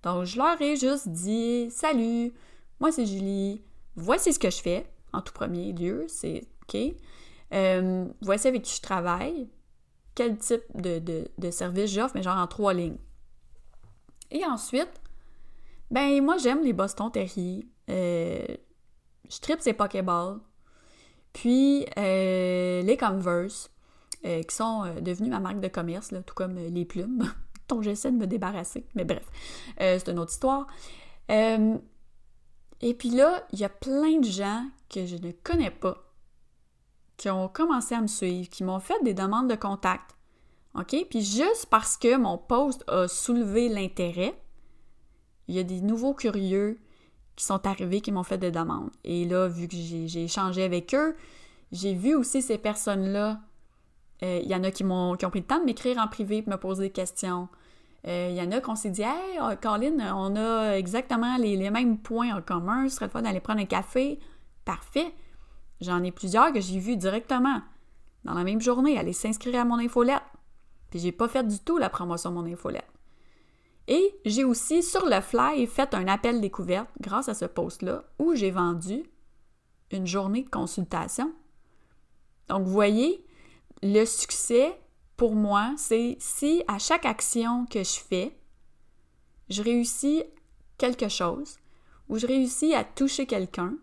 Donc, 0.03 0.25
je 0.25 0.37
leur 0.37 0.61
ai 0.61 0.75
juste 0.75 1.09
dit 1.09 1.69
Salut, 1.71 2.33
moi 2.79 2.91
c'est 2.91 3.05
Julie, 3.05 3.61
voici 3.95 4.33
ce 4.33 4.39
que 4.39 4.49
je 4.49 4.61
fais 4.61 4.89
en 5.13 5.21
tout 5.21 5.33
premier 5.33 5.73
lieu, 5.73 6.05
c'est 6.07 6.47
OK? 6.63 6.79
Euh, 7.53 8.05
voici 8.21 8.47
avec 8.47 8.63
qui 8.63 8.75
je 8.75 8.81
travaille, 8.81 9.49
quel 10.17 10.35
type 10.39 10.63
de, 10.73 11.29
de 11.37 11.51
service 11.51 11.91
j'offre, 11.91 12.15
mais 12.15 12.23
genre 12.23 12.37
en 12.37 12.47
trois 12.47 12.73
lignes. 12.73 12.97
Et 14.31 14.43
ensuite, 14.43 14.99
ben, 15.91 16.23
moi, 16.23 16.37
j'aime 16.37 16.63
les 16.63 16.73
Boston 16.73 17.11
Terriers. 17.11 17.67
Euh, 17.91 18.43
je 19.29 19.39
tripe 19.39 19.61
ces 19.61 19.73
Pokéballs. 19.73 20.39
Puis, 21.33 21.85
euh, 21.99 22.81
les 22.81 22.97
Converse, 22.97 23.69
euh, 24.25 24.41
qui 24.41 24.55
sont 24.55 24.85
devenus 25.01 25.29
ma 25.29 25.39
marque 25.39 25.59
de 25.59 25.67
commerce, 25.67 26.11
tout 26.25 26.33
comme 26.33 26.55
les 26.55 26.85
plumes, 26.85 27.31
dont 27.69 27.83
j'essaie 27.83 28.11
de 28.11 28.17
me 28.17 28.25
débarrasser. 28.25 28.87
Mais 28.95 29.05
bref, 29.05 29.29
c'est 29.77 30.09
une 30.09 30.17
autre 30.17 30.31
histoire. 30.31 30.65
et 31.29 32.93
puis 32.97 33.09
là, 33.11 33.45
il 33.53 33.59
y 33.59 33.65
a 33.65 33.69
plein 33.69 34.19
de 34.19 34.25
gens 34.25 34.65
que 34.89 35.05
je 35.05 35.17
ne 35.17 35.31
connais 35.43 35.69
pas 35.69 36.06
qui 37.17 37.29
ont 37.29 37.47
commencé 37.47 37.95
à 37.95 38.01
me 38.01 38.07
suivre, 38.07 38.49
qui 38.49 38.63
m'ont 38.63 38.79
fait 38.79 39.01
des 39.03 39.13
demandes 39.13 39.49
de 39.49 39.55
contact. 39.55 40.15
OK? 40.75 40.95
Puis 41.09 41.21
juste 41.21 41.67
parce 41.69 41.97
que 41.97 42.15
mon 42.15 42.37
post 42.37 42.83
a 42.87 43.07
soulevé 43.07 43.67
l'intérêt, 43.69 44.39
il 45.47 45.55
y 45.55 45.59
a 45.59 45.63
des 45.63 45.81
nouveaux 45.81 46.13
curieux 46.13 46.79
qui 47.35 47.45
sont 47.45 47.65
arrivés, 47.65 48.01
qui 48.01 48.11
m'ont 48.11 48.23
fait 48.23 48.37
des 48.37 48.51
demandes. 48.51 48.89
Et 49.03 49.25
là, 49.25 49.47
vu 49.47 49.67
que 49.67 49.75
j'ai 49.75 50.23
échangé 50.23 50.63
avec 50.63 50.93
eux, 50.93 51.15
j'ai 51.71 51.93
vu 51.93 52.15
aussi 52.15 52.41
ces 52.41 52.57
personnes-là. 52.57 53.39
Euh, 54.23 54.39
il 54.43 54.49
y 54.49 54.55
en 54.55 54.63
a 54.63 54.71
qui, 54.71 54.83
m'ont 54.83 55.15
qui 55.15 55.25
ont 55.25 55.29
pris 55.29 55.41
le 55.41 55.45
temps 55.45 55.59
de 55.59 55.65
m'écrire 55.65 55.99
en 55.99 56.07
privé 56.07 56.41
pour 56.41 56.51
me 56.51 56.57
poser 56.57 56.85
des 56.85 56.89
questions. 56.89 57.47
Euh, 58.07 58.29
il 58.31 58.35
y 58.35 58.41
en 58.41 58.51
a 58.51 58.61
qu'on 58.61 58.75
s'est 58.75 58.89
dit 58.89 59.03
Hey, 59.03 59.39
oh, 59.41 59.51
Colin, 59.61 60.15
on 60.15 60.35
a 60.35 60.77
exactement 60.77 61.37
les, 61.37 61.69
mêmes 61.69 61.97
points 61.97 62.35
en 62.35 62.41
commun, 62.41 62.89
ce 62.89 62.95
serait 62.95 63.05
le 63.05 63.11
fun 63.11 63.21
d'aller 63.21 63.39
prendre 63.39 63.61
un 63.61 63.65
café. 63.65 64.19
Parfait. 64.65 65.13
J'en 65.81 66.03
ai 66.03 66.11
plusieurs 66.11 66.51
que 66.51 66.59
j'ai 66.59 66.79
vus 66.79 66.97
directement 66.97 67.61
dans 68.23 68.33
la 68.33 68.43
même 68.43 68.61
journée 68.61 68.97
aller 68.97 69.13
s'inscrire 69.13 69.61
à 69.61 69.65
mon 69.65 69.79
infolette. 69.79 70.23
Puis 70.89 70.99
j'ai 70.99 71.11
pas 71.11 71.27
fait 71.27 71.47
du 71.47 71.59
tout 71.59 71.77
la 71.77 71.89
promotion 71.89 72.31
de 72.31 72.35
mon 72.35 72.45
infolette. 72.45 72.87
Et 73.87 74.19
j'ai 74.25 74.43
aussi 74.43 74.83
sur 74.83 75.05
le 75.05 75.21
fly 75.21 75.65
fait 75.65 75.93
un 75.93 76.07
appel 76.07 76.41
découverte 76.41 76.89
grâce 76.99 77.29
à 77.29 77.33
ce 77.33 77.45
post-là 77.45 78.03
où 78.19 78.35
j'ai 78.35 78.51
vendu 78.51 79.03
une 79.91 80.07
journée 80.07 80.43
de 80.43 80.49
consultation. 80.49 81.33
Donc, 82.49 82.65
vous 82.65 82.71
voyez, 82.71 83.25
le 83.81 84.03
succès 84.05 84.77
pour 85.15 85.35
moi, 85.35 85.73
c'est 85.77 86.17
si 86.19 86.63
à 86.67 86.79
chaque 86.79 87.05
action 87.05 87.65
que 87.65 87.83
je 87.83 87.99
fais, 87.99 88.37
je 89.49 89.61
réussis 89.63 90.23
quelque 90.77 91.07
chose 91.07 91.57
ou 92.09 92.17
je 92.17 92.27
réussis 92.27 92.73
à 92.73 92.83
toucher 92.83 93.25
quelqu'un, 93.25 93.75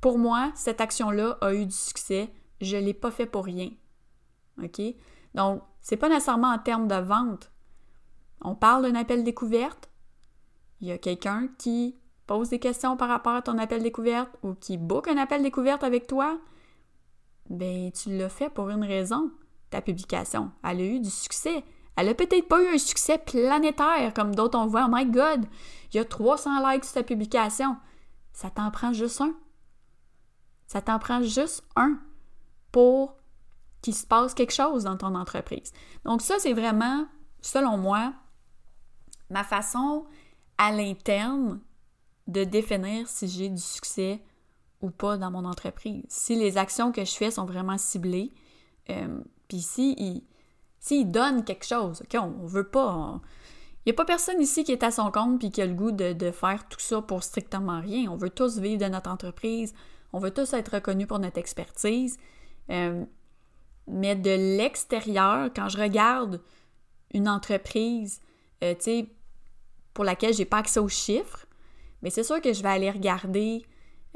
pour 0.00 0.18
moi, 0.18 0.52
cette 0.54 0.80
action-là 0.80 1.38
a 1.40 1.54
eu 1.54 1.66
du 1.66 1.74
succès. 1.74 2.32
Je 2.60 2.76
ne 2.76 2.82
l'ai 2.82 2.94
pas 2.94 3.10
fait 3.10 3.26
pour 3.26 3.44
rien. 3.44 3.70
OK? 4.62 4.80
Donc, 5.34 5.62
c'est 5.80 5.96
pas 5.96 6.08
nécessairement 6.08 6.52
en 6.52 6.58
termes 6.58 6.88
de 6.88 6.96
vente 6.96 7.50
on 8.40 8.54
parle 8.54 8.82
d'un 8.84 8.94
appel 8.94 9.24
découverte, 9.24 9.88
il 10.80 10.88
y 10.88 10.92
a 10.92 10.98
quelqu'un 10.98 11.48
qui 11.58 11.96
pose 12.26 12.50
des 12.50 12.58
questions 12.58 12.96
par 12.96 13.08
rapport 13.08 13.34
à 13.34 13.42
ton 13.42 13.58
appel 13.58 13.82
découverte 13.82 14.30
ou 14.42 14.54
qui 14.54 14.76
book 14.76 15.08
un 15.08 15.16
appel 15.16 15.42
découverte 15.42 15.82
avec 15.82 16.06
toi, 16.06 16.38
ben 17.50 17.90
tu 17.90 18.16
l'as 18.16 18.28
fait 18.28 18.50
pour 18.50 18.68
une 18.70 18.84
raison. 18.84 19.30
Ta 19.70 19.82
publication, 19.82 20.50
elle 20.64 20.80
a 20.80 20.84
eu 20.84 21.00
du 21.00 21.10
succès. 21.10 21.64
Elle 21.96 22.08
a 22.08 22.14
peut-être 22.14 22.46
pas 22.46 22.62
eu 22.62 22.74
un 22.74 22.78
succès 22.78 23.18
planétaire 23.18 24.12
comme 24.14 24.34
d'autres 24.34 24.58
on 24.58 24.66
voit. 24.66 24.86
Oh 24.88 24.92
my 24.94 25.04
God, 25.06 25.46
il 25.92 25.96
y 25.96 26.00
a 26.00 26.04
300 26.04 26.70
likes 26.70 26.84
sur 26.84 26.94
ta 26.94 27.02
publication. 27.02 27.76
Ça 28.32 28.50
t'en 28.50 28.70
prend 28.70 28.92
juste 28.92 29.20
un. 29.20 29.34
Ça 30.68 30.80
t'en 30.80 31.00
prend 31.00 31.22
juste 31.22 31.64
un 31.74 31.98
pour 32.70 33.16
qu'il 33.82 33.94
se 33.94 34.06
passe 34.06 34.34
quelque 34.34 34.52
chose 34.52 34.84
dans 34.84 34.96
ton 34.96 35.16
entreprise. 35.16 35.72
Donc 36.04 36.22
ça, 36.22 36.36
c'est 36.38 36.52
vraiment, 36.52 37.06
selon 37.40 37.76
moi, 37.76 38.12
ma 39.30 39.42
façon 39.42 40.04
à 40.58 40.70
l'interne 40.70 41.60
de 42.26 42.44
définir 42.44 43.08
si 43.08 43.26
j'ai 43.26 43.48
du 43.48 43.60
succès 43.60 44.22
ou 44.80 44.90
pas 44.90 45.16
dans 45.16 45.30
mon 45.30 45.44
entreprise. 45.44 46.04
Si 46.08 46.36
les 46.36 46.58
actions 46.58 46.92
que 46.92 47.04
je 47.04 47.14
fais 47.14 47.30
sont 47.30 47.46
vraiment 47.46 47.78
ciblées, 47.78 48.32
euh, 48.90 49.20
puis 49.48 49.60
si 49.60 50.24
s'ils 50.78 51.10
donnent 51.10 51.44
quelque 51.44 51.66
chose, 51.66 52.02
OK, 52.02 52.20
on, 52.20 52.46
veut 52.46 52.68
pas... 52.68 53.20
Il 53.84 53.90
n'y 53.90 53.92
a 53.92 53.96
pas 53.96 54.04
personne 54.04 54.40
ici 54.40 54.64
qui 54.64 54.72
est 54.72 54.82
à 54.82 54.90
son 54.90 55.10
compte 55.10 55.38
puis 55.38 55.50
qui 55.50 55.62
a 55.62 55.66
le 55.66 55.72
goût 55.72 55.92
de, 55.92 56.30
faire 56.30 56.68
tout 56.68 56.78
ça 56.78 57.00
pour 57.00 57.22
strictement 57.22 57.80
rien. 57.80 58.10
On 58.10 58.16
veut 58.16 58.30
tous 58.30 58.58
vivre 58.58 58.84
de 58.84 58.90
notre 58.90 59.10
entreprise, 59.10 59.72
on 60.12 60.18
veut 60.18 60.30
tous 60.30 60.52
être 60.52 60.74
reconnus 60.74 61.06
pour 61.06 61.18
notre 61.18 61.38
expertise. 61.38 62.18
Euh, 62.70 63.04
mais 63.86 64.16
de 64.16 64.56
l'extérieur, 64.56 65.50
quand 65.54 65.68
je 65.68 65.78
regarde 65.78 66.40
une 67.14 67.28
entreprise, 67.28 68.20
euh, 68.62 68.74
tu 68.74 68.82
sais, 68.82 69.06
pour 69.94 70.04
laquelle 70.04 70.34
j'ai 70.34 70.44
pas 70.44 70.58
accès 70.58 70.80
aux 70.80 70.88
chiffres, 70.88 71.46
mais 72.02 72.10
c'est 72.10 72.22
sûr 72.22 72.40
que 72.40 72.52
je 72.52 72.62
vais 72.62 72.68
aller 72.68 72.90
regarder, 72.90 73.64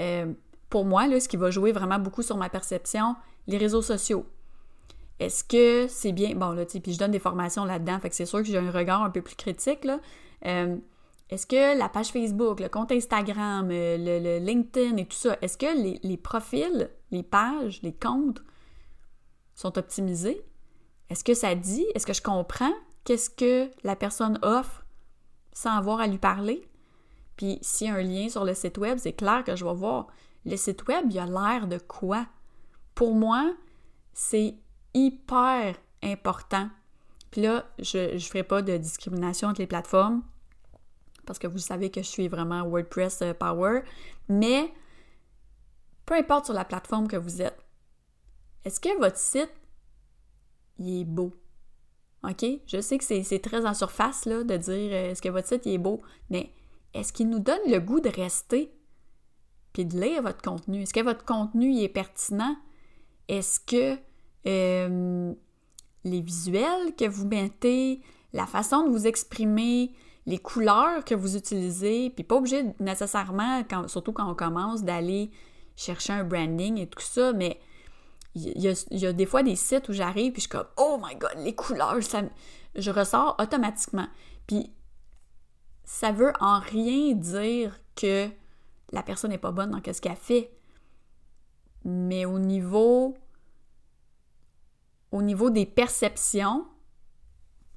euh, 0.01 0.33
pour 0.69 0.85
moi, 0.85 1.07
là, 1.07 1.21
ce 1.21 1.29
qui 1.29 1.37
va 1.37 1.51
jouer 1.51 1.73
vraiment 1.73 1.99
beaucoup 1.99 2.23
sur 2.23 2.37
ma 2.37 2.49
perception, 2.49 3.17
les 3.47 3.59
réseaux 3.59 3.83
sociaux. 3.83 4.27
Est-ce 5.19 5.45
que 5.45 5.87
c'est 5.89 6.13
bien, 6.13 6.35
bon 6.35 6.51
là, 6.53 6.67
tu 6.67 6.73
sais, 6.73 6.81
puis 6.81 6.93
je 6.93 6.99
donne 6.99 7.11
des 7.11 7.19
formations 7.19 7.65
là-dedans, 7.65 7.99
fait 8.01 8.11
que 8.11 8.15
c'est 8.15 8.27
sûr 8.27 8.41
que 8.41 8.45
j'ai 8.45 8.59
un 8.59 8.71
regard 8.71 9.03
un 9.03 9.11
peu 9.11 9.23
plus 9.23 9.37
critique, 9.37 9.85
là. 9.85 9.99
Est-ce 11.33 11.47
que 11.47 11.79
la 11.79 11.89
page 11.89 12.09
Facebook, 12.09 12.61
le 12.61 12.69
compte 12.69 12.93
Instagram, 12.93 13.71
euh, 13.71 13.97
le, 13.97 14.45
LinkedIn 14.45 14.99
et 14.99 15.07
tout 15.07 15.17
ça, 15.17 15.39
est-ce 15.41 15.57
que 15.57 16.03
les, 16.07 16.17
profils, 16.19 16.91
les 17.11 17.23
pages, 17.23 17.81
les 17.81 17.95
comptes 17.95 18.43
sont 19.55 19.79
optimisés? 19.79 20.45
Est-ce 21.09 21.25
que 21.25 21.33
ça 21.33 21.55
dit? 21.55 21.87
Est-ce 21.95 22.05
que 22.05 22.13
je 22.13 22.21
comprends 22.21 22.75
qu'est-ce 23.05 23.31
que 23.31 23.71
la 23.83 23.97
personne 23.97 24.39
offre 24.43 24.85
sans 25.55 25.71
avoir 25.71 26.01
à 26.01 26.07
lui 26.07 26.19
parler? 26.19 26.69
Puis 27.37 27.59
s'il 27.63 27.87
y 27.87 27.91
a 27.91 27.95
un 27.95 28.03
lien 28.03 28.29
sur 28.29 28.45
le 28.45 28.53
site 28.53 28.77
web, 28.77 28.99
c'est 28.99 29.15
clair 29.15 29.43
que 29.43 29.57
je 29.57 29.65
vais 29.65 29.73
voir. 29.73 30.09
Le 30.45 30.57
site 30.59 30.87
web, 30.87 31.07
il 31.09 31.19
a 31.19 31.25
l'air 31.25 31.67
de 31.67 31.79
quoi? 31.79 32.27
Pour 32.95 33.15
moi, 33.15 33.55
c'est 34.13 34.57
hyper 34.93 35.77
important. 36.03 36.69
Puis 37.31 37.41
là, 37.41 37.65
je 37.79 38.13
ne 38.13 38.19
ferai 38.19 38.43
pas 38.43 38.61
de 38.61 38.77
discrimination 38.77 39.49
entre 39.49 39.63
les 39.63 39.67
plateformes 39.67 40.23
parce 41.27 41.39
que 41.39 41.47
vous 41.47 41.59
savez 41.59 41.91
que 41.91 42.03
je 42.03 42.09
suis 42.09 42.29
vraiment 42.29 42.63
WordPress 42.65 43.23
euh, 43.23 43.35
Power, 43.35 43.83
mais 44.29 44.73
peu 46.07 46.15
importe 46.15 46.47
sur 46.47 46.55
la 46.55 46.65
plateforme 46.65 47.09
que 47.09 47.17
vous 47.17 47.43
êtes, 47.43 47.59
est-ce 48.65 48.81
que 48.81 48.97
votre 48.99 49.17
site, 49.17 49.53
il 50.79 51.01
est 51.01 51.05
beau? 51.05 51.33
OK? 52.25 52.45
Je 52.67 52.81
sais 52.81 52.99
que 52.99 53.05
c'est 53.05 53.39
très 53.41 53.67
en 53.67 53.75
surface 53.75 54.27
là, 54.27 54.45
de 54.45 54.57
dire 54.57 54.93
euh, 54.93 55.11
est-ce 55.11 55.23
que 55.23 55.29
votre 55.29 55.49
site 55.49 55.67
il 55.67 55.75
est 55.75 55.79
beau, 55.79 56.01
mais 56.31 56.53
est-ce 56.95 57.13
qu'il 57.13 57.29
nous 57.29 57.41
donne 57.41 57.61
le 57.67 57.79
goût 57.79 58.01
de 58.01 58.09
rester 58.09 58.73
puis 59.73 59.87
de 59.87 59.99
lire 59.99 60.23
votre 60.23 60.43
contenu? 60.43 60.83
Est-ce 60.83 60.95
que 60.95 61.01
votre 61.01 61.25
contenu 61.25 61.79
est 61.79 61.89
pertinent? 61.89 62.57
Est-ce 63.29 63.59
que 63.61 63.99
euh, 64.47 65.33
les 66.05 66.21
visuels 66.21 66.95
que 66.97 67.09
vous 67.09 67.27
mettez, 67.27 68.03
la 68.33 68.47
façon 68.47 68.85
de 68.85 68.91
vous 68.91 69.07
exprimer, 69.07 69.93
les 70.27 70.39
couleurs 70.39 71.05
que 71.05 71.15
vous 71.15 71.37
utilisez, 71.37 72.11
puis 72.11 72.25
pas 72.25 72.37
obligé 72.37 72.65
nécessairement, 72.79 73.63
surtout 73.89 74.13
quand 74.13 74.31
on 74.31 74.35
commence, 74.35 74.83
d'aller 74.83 75.31
chercher 75.77 76.13
un 76.13 76.25
branding 76.25 76.79
et 76.79 76.87
tout 76.87 77.01
ça, 77.01 77.33
mais 77.33 77.61
il 78.35 78.63
y, 78.91 79.07
a, 79.07 79.13
des 79.13 79.27
fois 79.27 79.43
des 79.43 79.57
sites 79.57 79.89
où 79.91 79.93
j'arrive 79.93 80.33
puis 80.33 80.41
je 80.41 80.49
suis 80.49 80.49
comme 80.49 80.67
oh 80.79 80.99
my 81.03 81.15
god 81.17 81.35
les 81.37 81.55
couleurs 81.55 82.03
ça 82.03 82.23
je 82.75 82.91
ressors 82.91 83.37
automatiquement. 83.39 84.09
Puis 84.47 84.73
ça 85.85 86.13
veut 86.13 86.33
en 86.41 86.59
rien 86.59 87.15
dire 87.15 87.79
que 87.95 88.31
la 88.91 89.03
personne 89.03 89.31
n'est 89.31 89.39
pas 89.39 89.51
bonne 89.51 89.71
dans 89.71 89.93
ce 89.93 90.01
qu'elle 90.01 90.17
fait. 90.17 90.51
Mais 91.85 92.25
au 92.25 92.39
niveau 92.39 93.15
au 95.11 95.21
niveau 95.21 95.51
des 95.51 95.67
perceptions 95.67 96.67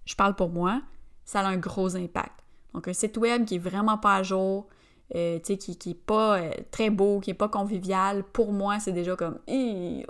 je 0.05 0.15
parle 0.15 0.35
pour 0.35 0.49
moi 0.49 0.81
ça 1.25 1.41
a 1.41 1.47
un 1.47 1.57
gros 1.57 1.95
impact 1.95 2.43
donc 2.73 2.87
un 2.87 2.93
site 2.93 3.17
web 3.17 3.45
qui 3.45 3.55
est 3.55 3.59
vraiment 3.59 3.97
pas 3.97 4.15
à 4.15 4.23
jour 4.23 4.67
euh, 5.13 5.37
qui, 5.39 5.57
qui 5.57 5.91
est 5.91 5.93
pas 5.93 6.39
euh, 6.39 6.51
très 6.71 6.89
beau, 6.89 7.19
qui 7.19 7.29
est 7.29 7.35
pas 7.35 7.47
convivial, 7.47 8.23
pour 8.23 8.51
moi, 8.51 8.79
c'est 8.79 8.91
déjà 8.91 9.15
comme 9.15 9.37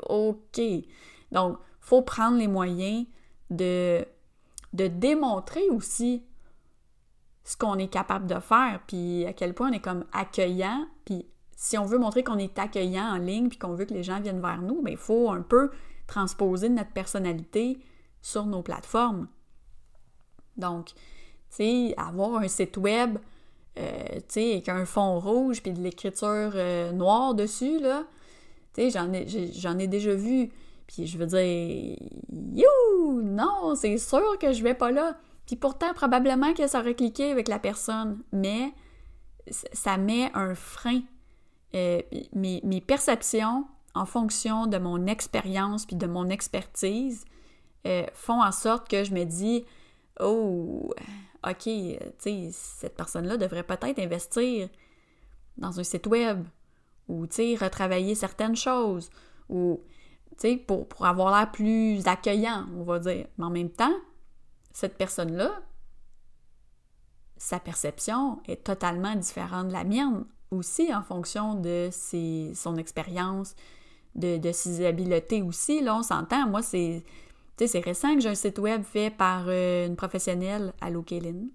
OK. 0.08 0.62
Donc, 1.34 1.58
faut 1.82 2.02
prendre 2.02 2.38
les 2.38 2.48
moyens 2.48 3.06
de, 3.50 4.06
de 4.72 4.88
démontrer 4.88 5.70
aussi 5.70 6.24
ce 7.44 7.58
qu'on 7.58 7.78
est 7.78 7.90
capable 7.90 8.26
de 8.26 8.40
faire, 8.40 8.80
puis 8.88 9.26
à 9.26 9.34
quel 9.34 9.54
point 9.54 9.70
on 9.70 9.74
est 9.74 9.82
comme 9.82 10.06
accueillant, 10.14 10.88
puis 11.04 11.28
si 11.58 11.78
on 11.78 11.86
veut 11.86 12.00
montrer 12.00 12.24
qu'on 12.24 12.38
est 12.38 12.58
accueillant 12.58 13.16
en 13.16 13.18
ligne, 13.18 13.50
puis 13.50 13.58
qu'on 13.58 13.74
veut 13.74 13.86
que 13.86 13.94
les 13.94 14.04
gens 14.04 14.22
viennent 14.22 14.42
vers 14.42 14.62
nous, 14.62 14.82
bien, 14.82 14.94
il 14.94 14.98
faut 14.98 15.30
un 15.30 15.42
peu 15.42 15.72
transposer 16.08 16.70
notre 16.70 16.92
personnalité 16.92 17.80
sur 18.22 18.46
nos 18.46 18.62
plateformes. 18.62 19.28
Donc, 20.58 20.88
tu 20.88 20.96
sais, 21.50 21.94
avoir 21.98 22.38
un 22.38 22.48
site 22.48 22.78
web 22.78 23.18
euh, 23.78 24.16
tu 24.16 24.24
sais, 24.30 24.52
avec 24.54 24.70
un 24.70 24.86
fond 24.86 25.20
rouge 25.20 25.62
puis 25.62 25.74
de 25.74 25.82
l'écriture 25.82 26.52
euh, 26.56 26.92
noire 26.92 27.34
dessus, 27.34 27.80
là. 27.80 28.04
Tu 28.74 28.90
sais, 28.90 29.00
j'en 29.60 29.80
ai, 29.80 29.88
déjà 29.88 30.14
vu. 30.14 30.50
Puis 30.88 31.08
je 31.08 31.18
veux 31.18 31.26
dire, 31.26 31.98
you! 32.32 33.22
Non, 33.22 33.76
c'est 33.76 33.98
sûr 33.98 34.38
que 34.40 34.54
je 34.54 34.64
vais 34.64 34.74
pas 34.74 34.92
là. 34.92 35.18
Puis 35.46 35.56
pourtant, 35.56 35.94
probablement 35.94 36.54
que 36.54 36.68
ça 36.68 36.80
aurait 36.80 36.96
cliqué 36.96 37.32
avec 37.32 37.48
la 37.48 37.60
personne. 37.60 38.20
Mais 38.32 38.72
ça 39.50 39.98
met 39.98 40.32
un 40.34 40.56
frein. 40.56 41.02
Euh, 41.74 42.02
mes, 42.34 42.62
mes, 42.64 42.82
perceptions, 42.82 43.66
en 43.94 44.06
fonction 44.06 44.68
de 44.68 44.78
mon 44.78 45.06
expérience 45.08 45.86
puis 45.86 45.96
de 45.96 46.08
mon 46.08 46.30
expertise, 46.30 47.26
font 48.14 48.42
en 48.42 48.52
sorte 48.52 48.90
que 48.90 49.04
je 49.04 49.14
me 49.14 49.26
dis, 49.26 49.64
oh, 50.20 50.94
OK, 51.48 51.64
tu 51.64 52.00
sais, 52.18 52.50
cette 52.52 52.96
personne-là 52.96 53.38
devrait 53.38 53.64
peut-être 53.64 54.00
investir 54.00 54.70
dans 55.58 55.80
un 55.80 55.84
site 55.84 56.08
web 56.08 56.46
ou, 57.08 57.28
tu 57.28 57.36
sais, 57.36 57.56
retravailler 57.56 58.16
certaines 58.16 58.56
choses 58.56 59.10
ou, 59.50 59.82
tu 60.40 60.58
pour 60.58 61.06
avoir 61.06 61.38
l'air 61.38 61.52
plus 61.52 62.06
accueillant, 62.08 62.66
on 62.76 62.84
va 62.84 63.00
dire. 63.00 63.28
Mais 63.38 63.46
en 63.46 63.50
même 63.50 63.70
temps, 63.70 63.96
cette 64.74 64.98
personne-là, 64.98 65.62
sa 67.38 67.60
perception 67.60 68.42
est 68.48 68.64
totalement 68.64 69.16
différente 69.16 69.68
de 69.68 69.74
la 69.74 69.84
mienne 69.84 70.26
aussi 70.52 70.94
en 70.94 71.04
fonction 71.04 71.56
de 71.56 71.90
ses, 71.92 72.52
son 72.56 72.76
expérience, 72.78 73.56
de, 74.16 74.38
de, 74.38 74.52
ses 74.52 74.86
habiletés 74.86 75.42
aussi. 75.42 75.82
Là, 75.82 75.98
on 75.98 76.04
s'entend. 76.04 76.48
Moi, 76.48 76.62
c'est 76.62 77.04
c'est 77.58 77.80
récent 77.80 78.14
que 78.16 78.22
j'ai 78.22 78.30
un 78.30 78.36
site 78.36 78.60
web 78.60 78.84
fait 78.84 79.10
par 79.10 79.46
euh, 79.48 79.88
une 79.88 79.96
professionnelle, 79.96 80.74
Allo 80.82 81.02
Kéline. 81.02 81.50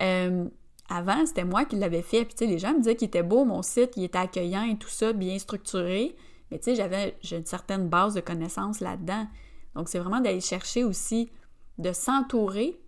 Euh, 0.00 0.48
avant, 0.88 1.26
c'était 1.26 1.44
moi 1.44 1.64
qui 1.64 1.76
l'avais 1.76 2.02
fait. 2.02 2.24
Puis, 2.24 2.34
tu 2.34 2.44
sais, 2.44 2.46
les 2.46 2.58
gens 2.58 2.72
me 2.72 2.78
disaient 2.78 2.96
qu'il 2.96 3.08
était 3.08 3.22
beau, 3.22 3.44
mon 3.44 3.62
site, 3.62 3.92
il 3.96 4.04
était 4.04 4.18
accueillant 4.18 4.64
et 4.64 4.78
tout 4.78 4.88
ça, 4.88 5.12
bien 5.12 5.38
structuré. 5.38 6.16
Mais, 6.50 6.58
tu 6.58 6.64
sais, 6.64 6.74
j'avais 6.74 7.18
une 7.30 7.44
certaine 7.44 7.88
base 7.88 8.14
de 8.14 8.20
connaissances 8.20 8.80
là-dedans. 8.80 9.26
Donc, 9.74 9.88
c'est 9.88 9.98
vraiment 9.98 10.20
d'aller 10.20 10.40
chercher 10.40 10.84
aussi 10.84 11.30
de 11.76 11.92
s'entourer 11.92 12.80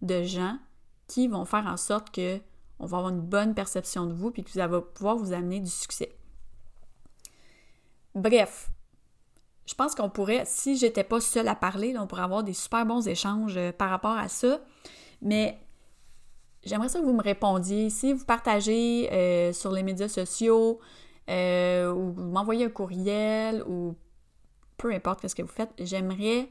de 0.00 0.22
gens 0.22 0.58
qui 1.06 1.28
vont 1.28 1.44
faire 1.44 1.66
en 1.66 1.76
sorte 1.76 2.10
que 2.10 2.40
on 2.78 2.86
va 2.86 2.98
avoir 2.98 3.12
une 3.12 3.20
bonne 3.20 3.54
perception 3.54 4.06
de 4.06 4.12
vous 4.12 4.32
puis 4.32 4.42
que 4.42 4.50
ça 4.50 4.66
va 4.66 4.80
pouvoir 4.80 5.16
vous 5.16 5.32
amener 5.32 5.60
du 5.60 5.70
succès. 5.70 6.16
Bref, 8.14 8.70
je 9.66 9.74
pense 9.74 9.94
qu'on 9.94 10.10
pourrait, 10.10 10.42
si 10.44 10.76
j'étais 10.76 11.04
pas 11.04 11.20
seule 11.20 11.48
à 11.48 11.54
parler, 11.54 11.96
on 11.98 12.06
pourrait 12.06 12.22
avoir 12.22 12.42
des 12.42 12.52
super 12.52 12.84
bons 12.84 13.06
échanges 13.06 13.56
euh, 13.56 13.72
par 13.72 13.90
rapport 13.90 14.16
à 14.16 14.28
ça. 14.28 14.60
Mais 15.20 15.58
j'aimerais 16.64 16.88
ça 16.88 17.00
que 17.00 17.04
vous 17.04 17.14
me 17.14 17.22
répondiez. 17.22 17.90
Si 17.90 18.12
vous 18.12 18.24
partagez 18.24 19.08
euh, 19.12 19.52
sur 19.52 19.72
les 19.72 19.82
médias 19.82 20.08
sociaux, 20.08 20.80
euh, 21.30 21.92
ou 21.92 22.12
vous 22.12 22.24
m'envoyez 22.24 22.64
un 22.64 22.70
courriel, 22.70 23.62
ou 23.68 23.94
peu 24.76 24.92
importe 24.92 25.28
ce 25.28 25.34
que 25.34 25.42
vous 25.42 25.48
faites, 25.48 25.72
j'aimerais, 25.78 26.48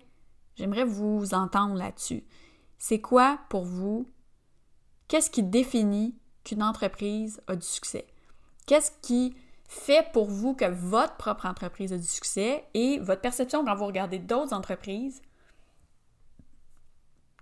j'aimerais 0.56 0.86
vous 0.86 1.34
entendre 1.34 1.76
là-dessus. 1.76 2.24
C'est 2.78 3.02
quoi 3.02 3.40
pour 3.50 3.66
vous? 3.66 4.08
Qu'est-ce 5.10 5.30
qui 5.30 5.44
définit 5.44 6.16
qu'une 6.46 6.64
entreprise 6.64 7.42
a 7.48 7.58
du 7.58 7.66
succès? 7.66 8.08
Qu'est-ce 8.66 8.92
qui 9.02 9.36
fait 9.72 10.06
pour 10.12 10.26
vous 10.26 10.54
que 10.54 10.66
votre 10.66 11.16
propre 11.16 11.46
entreprise 11.46 11.94
a 11.94 11.98
du 11.98 12.06
succès 12.06 12.66
et 12.74 13.00
votre 13.00 13.22
perception 13.22 13.64
quand 13.64 13.74
vous 13.74 13.86
regardez 13.86 14.20
d'autres 14.20 14.54
entreprises, 14.54 15.22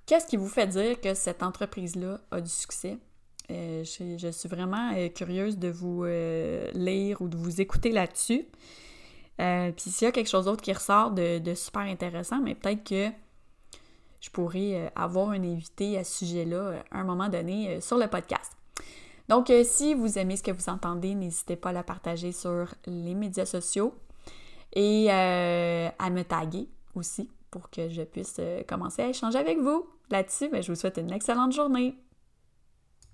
qu'est-ce 0.06 0.28
qui 0.28 0.38
vous 0.38 0.48
fait 0.48 0.68
dire 0.68 1.02
que 1.02 1.16
cette 1.16 1.42
entreprise-là 1.42 2.20
a 2.30 2.40
du 2.40 2.50
succès? 2.50 3.00
Euh, 3.50 3.84
je, 3.84 4.30
suis 4.30 4.48
vraiment 4.48 4.94
euh, 4.96 5.10
curieuse 5.10 5.58
de 5.58 5.70
vous 5.70 6.04
euh, 6.04 6.70
lire 6.76 7.20
ou 7.24 7.30
de 7.30 7.36
vous 7.36 7.62
écouter 7.62 7.92
là-dessus. 7.92 8.46
Puis 9.38 9.90
s'il 9.90 10.06
y 10.06 10.08
a 10.08 10.12
quelque 10.12 10.30
chose 10.30 10.46
d'autre 10.46 10.62
qui 10.62 10.72
ressort 10.72 11.10
de, 11.10 11.40
de 11.40 11.56
super 11.56 11.82
intéressant, 11.82 12.42
mais 12.42 12.54
peut-être 12.54 12.84
que 12.84 13.10
je 14.22 14.30
pourrais 14.30 14.92
avoir 14.96 15.30
un 15.30 15.44
invité 15.44 15.98
à 15.98 16.04
ce 16.04 16.26
sujet-là 16.26 16.84
à 16.92 17.00
un 17.00 17.06
moment 17.06 17.30
donné 17.30 17.82
sur 17.82 17.98
le 17.98 18.08
podcast. 18.08 18.59
Donc, 19.30 19.52
euh, 19.52 19.64
si 19.64 19.94
vous 19.94 20.18
aimez 20.18 20.36
ce 20.36 20.44
que 20.44 20.52
vous 20.52 20.70
entendez, 20.70 21.14
n'hésitez 21.14 21.56
pas 21.56 21.70
à 21.70 21.74
la 21.74 21.84
partager 21.84 22.32
sur 22.32 22.74
les 22.88 23.14
médias 23.14 23.46
sociaux 23.46 23.94
et 24.74 25.08
euh, 25.12 25.88
à 26.00 26.10
me 26.10 26.24
taguer 26.24 26.68
aussi 26.96 27.30
pour 27.52 27.70
que 27.70 27.90
je 27.90 28.02
puisse 28.02 28.38
euh, 28.40 28.64
commencer 28.68 29.04
à 29.04 29.10
échanger 29.10 29.38
avec 29.38 29.60
vous. 29.60 29.88
Là-dessus, 30.10 30.50
ben, 30.50 30.64
je 30.64 30.72
vous 30.72 30.76
souhaite 30.76 30.98
une 30.98 31.12
excellente 31.12 31.52
journée. 31.52 31.96